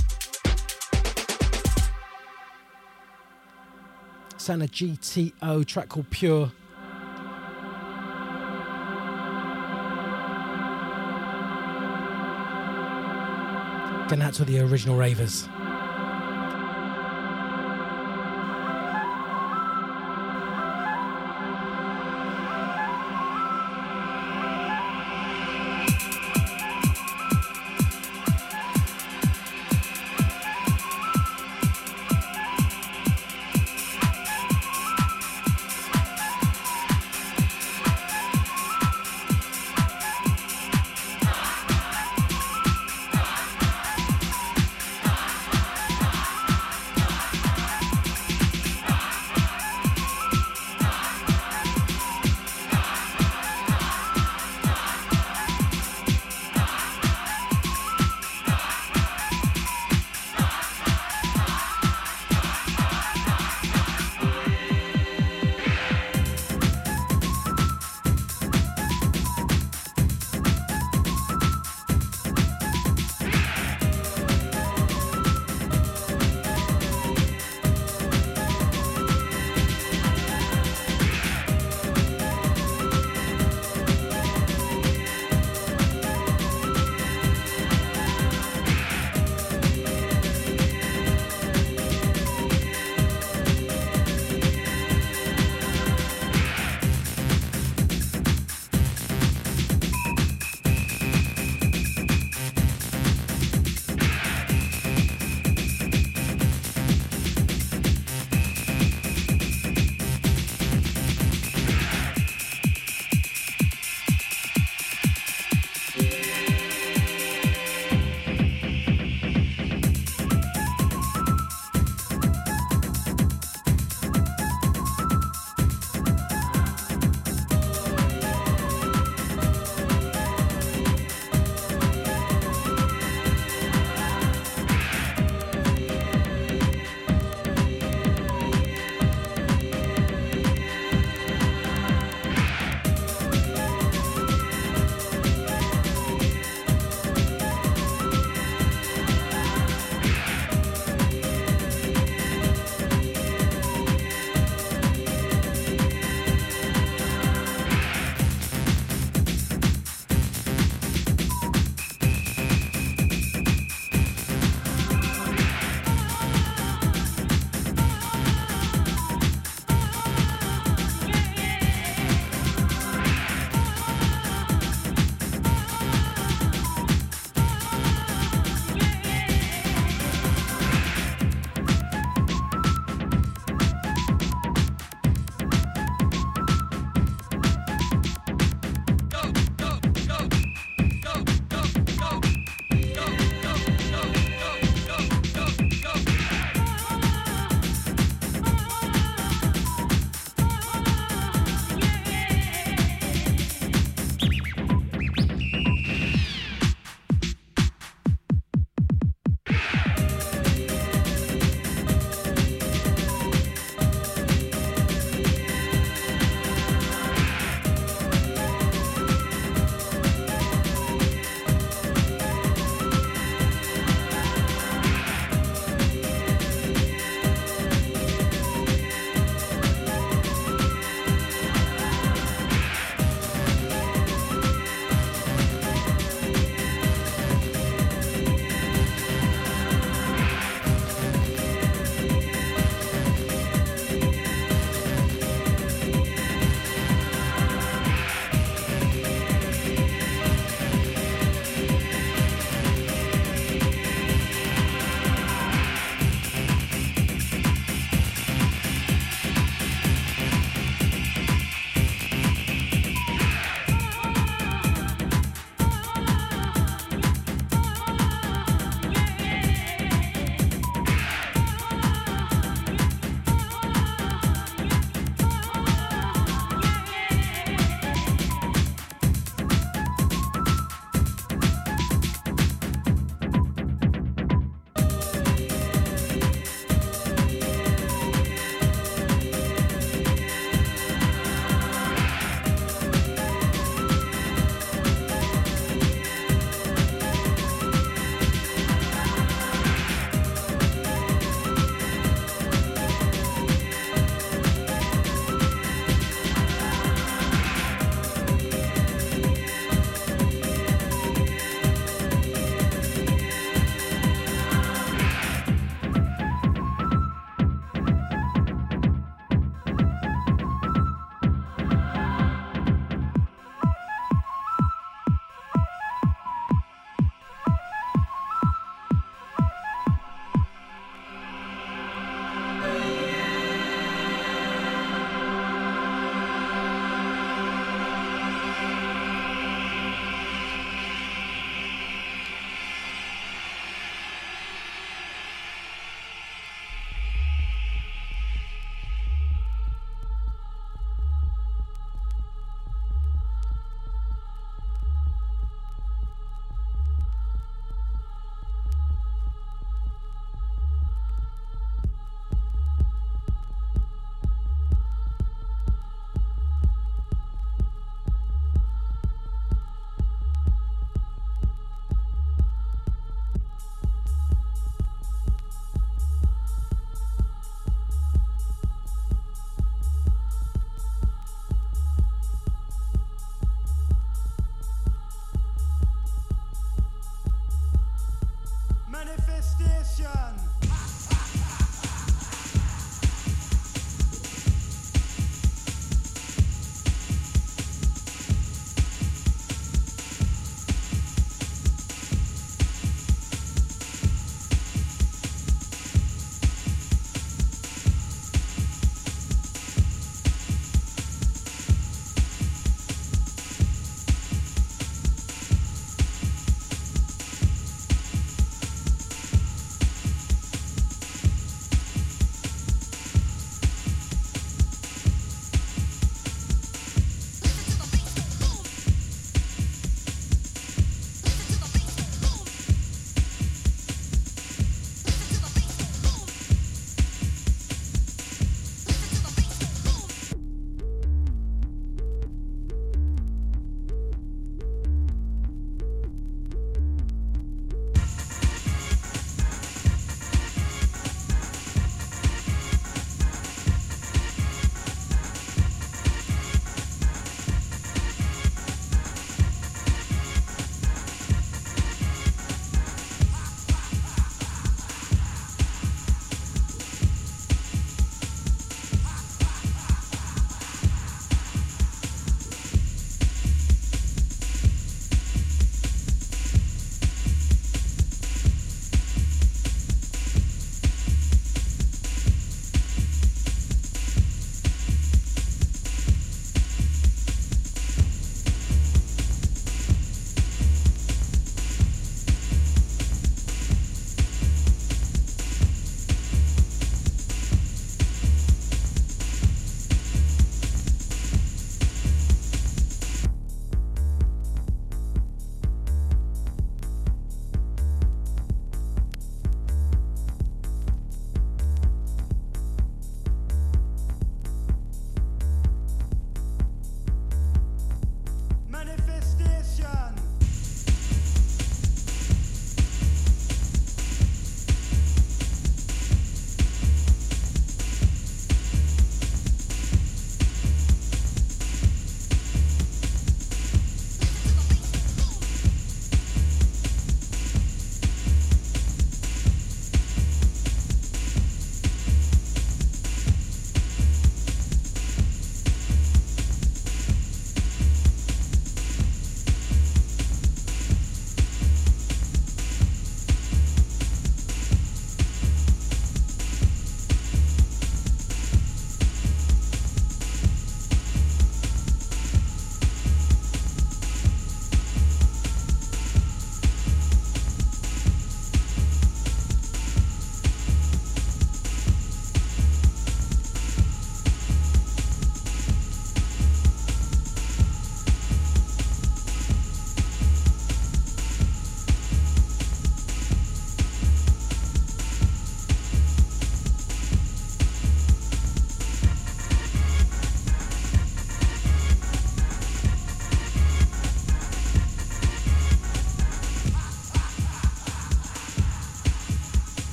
[4.38, 6.52] Sana GTO track called Pure.
[14.12, 15.48] Going out to the original ravers.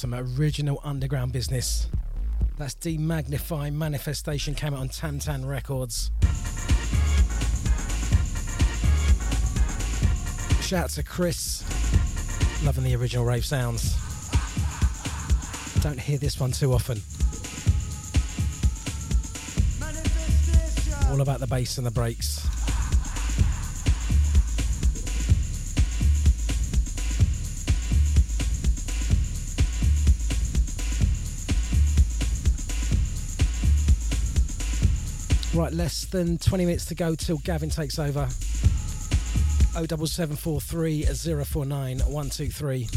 [0.00, 1.86] Some original underground business.
[2.56, 6.10] That's Demagnify Manifestation came out on Tantan Records.
[10.62, 11.64] Shout out to Chris.
[12.64, 13.94] Loving the original rave sounds.
[15.82, 17.02] Don't hear this one too often.
[21.12, 22.39] All about the bass and the breaks.
[36.10, 38.26] Than 20 minutes to go till Gavin takes over.
[39.72, 41.04] 07743
[41.44, 42.88] 049 123.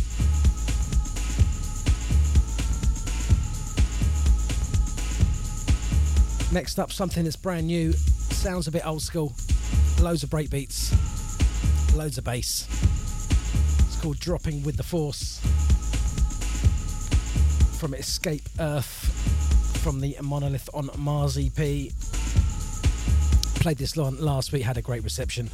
[6.52, 9.34] Next up, something that's brand new, sounds a bit old school,
[10.02, 10.91] loads of breakbeats,
[11.95, 12.68] loads of bass.
[13.88, 15.40] It's called Dropping with the Force
[17.80, 21.91] from Escape Earth from the Monolith on Mars EP.
[23.64, 25.49] Played this last week, had a great reception.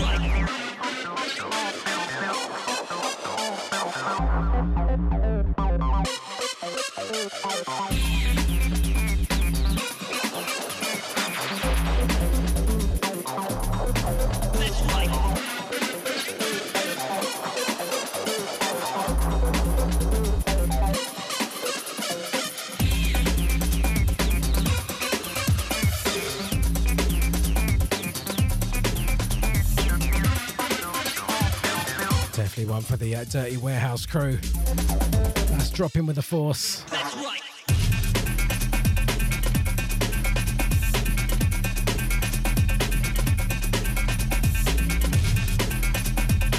[0.00, 0.69] Mike.
[33.00, 34.36] The uh, dirty Warehouse crew.
[34.36, 36.84] That's dropping with the force.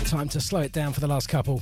[0.10, 1.62] Time to slow it down for the last couple.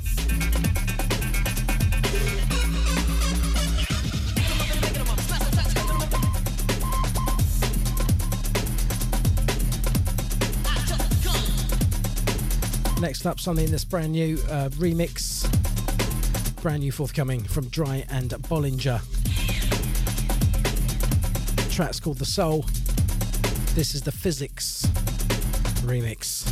[13.19, 15.43] Next up, something that's brand new uh, remix,
[16.61, 19.01] brand new forthcoming from Dry and Bolinger.
[21.57, 22.61] The track's called The Soul.
[23.75, 24.85] This is the Fizzikx
[25.81, 26.48] remix.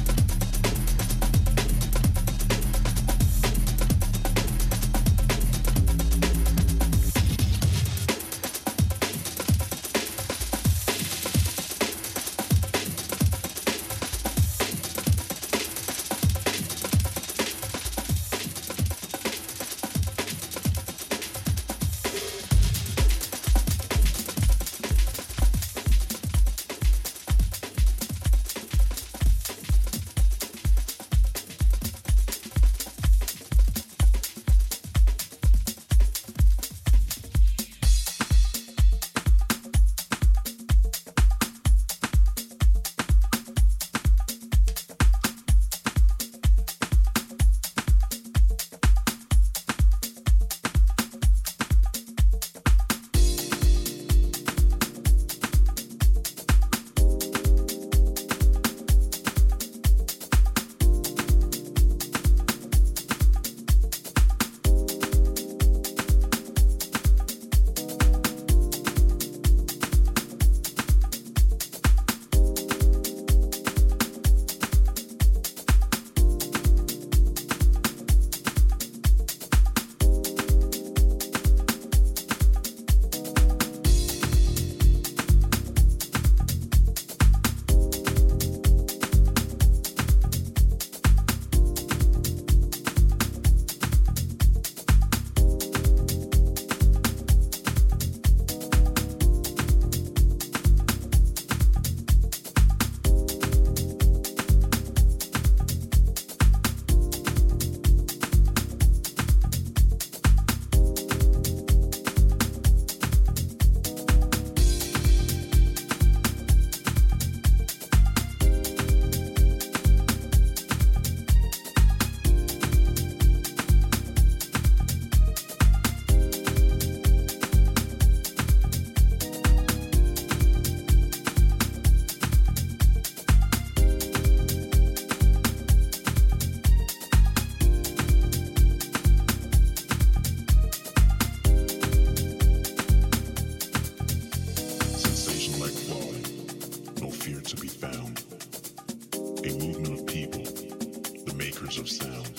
[151.80, 152.30] of sound,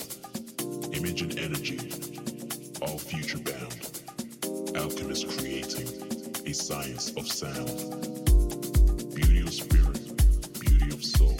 [0.93, 1.77] image and energy,
[2.81, 4.75] all future bound.
[4.75, 5.87] Alchemist creating
[6.45, 8.25] a science of sound,
[9.15, 11.37] beauty of spirit, beauty of soul.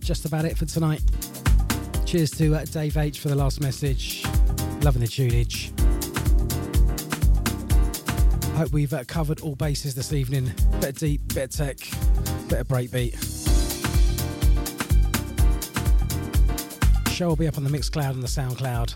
[0.00, 1.02] Just about it for tonight.
[2.06, 4.24] Cheers to uh, Dave H for the last message.
[4.82, 5.70] Loving the tunage.
[8.56, 10.52] Hope we've uh, covered all bases this evening.
[10.80, 11.78] Bit deep, bit tech,
[12.48, 13.16] bit of breakbeat.
[17.10, 18.94] Show will be up on the Mixcloud and the Soundcloud.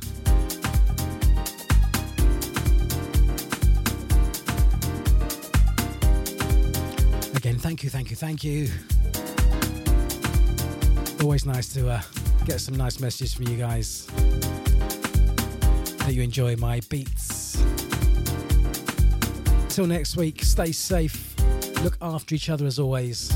[7.37, 8.69] Again, thank you, thank you, thank you.
[11.25, 12.03] Always nice to uh,
[12.45, 14.05] get some nice messages from you guys.
[15.97, 17.57] That you enjoy my beats.
[19.71, 21.35] Till next week, stay safe.
[21.83, 23.33] Look after each other as always.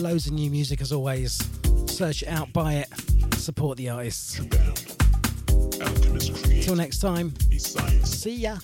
[0.00, 1.42] Loads of new music as always.
[1.86, 2.88] Search it out, buy it,
[3.34, 4.40] support the artists.
[6.64, 7.34] Till next time,
[8.04, 8.58] see ya.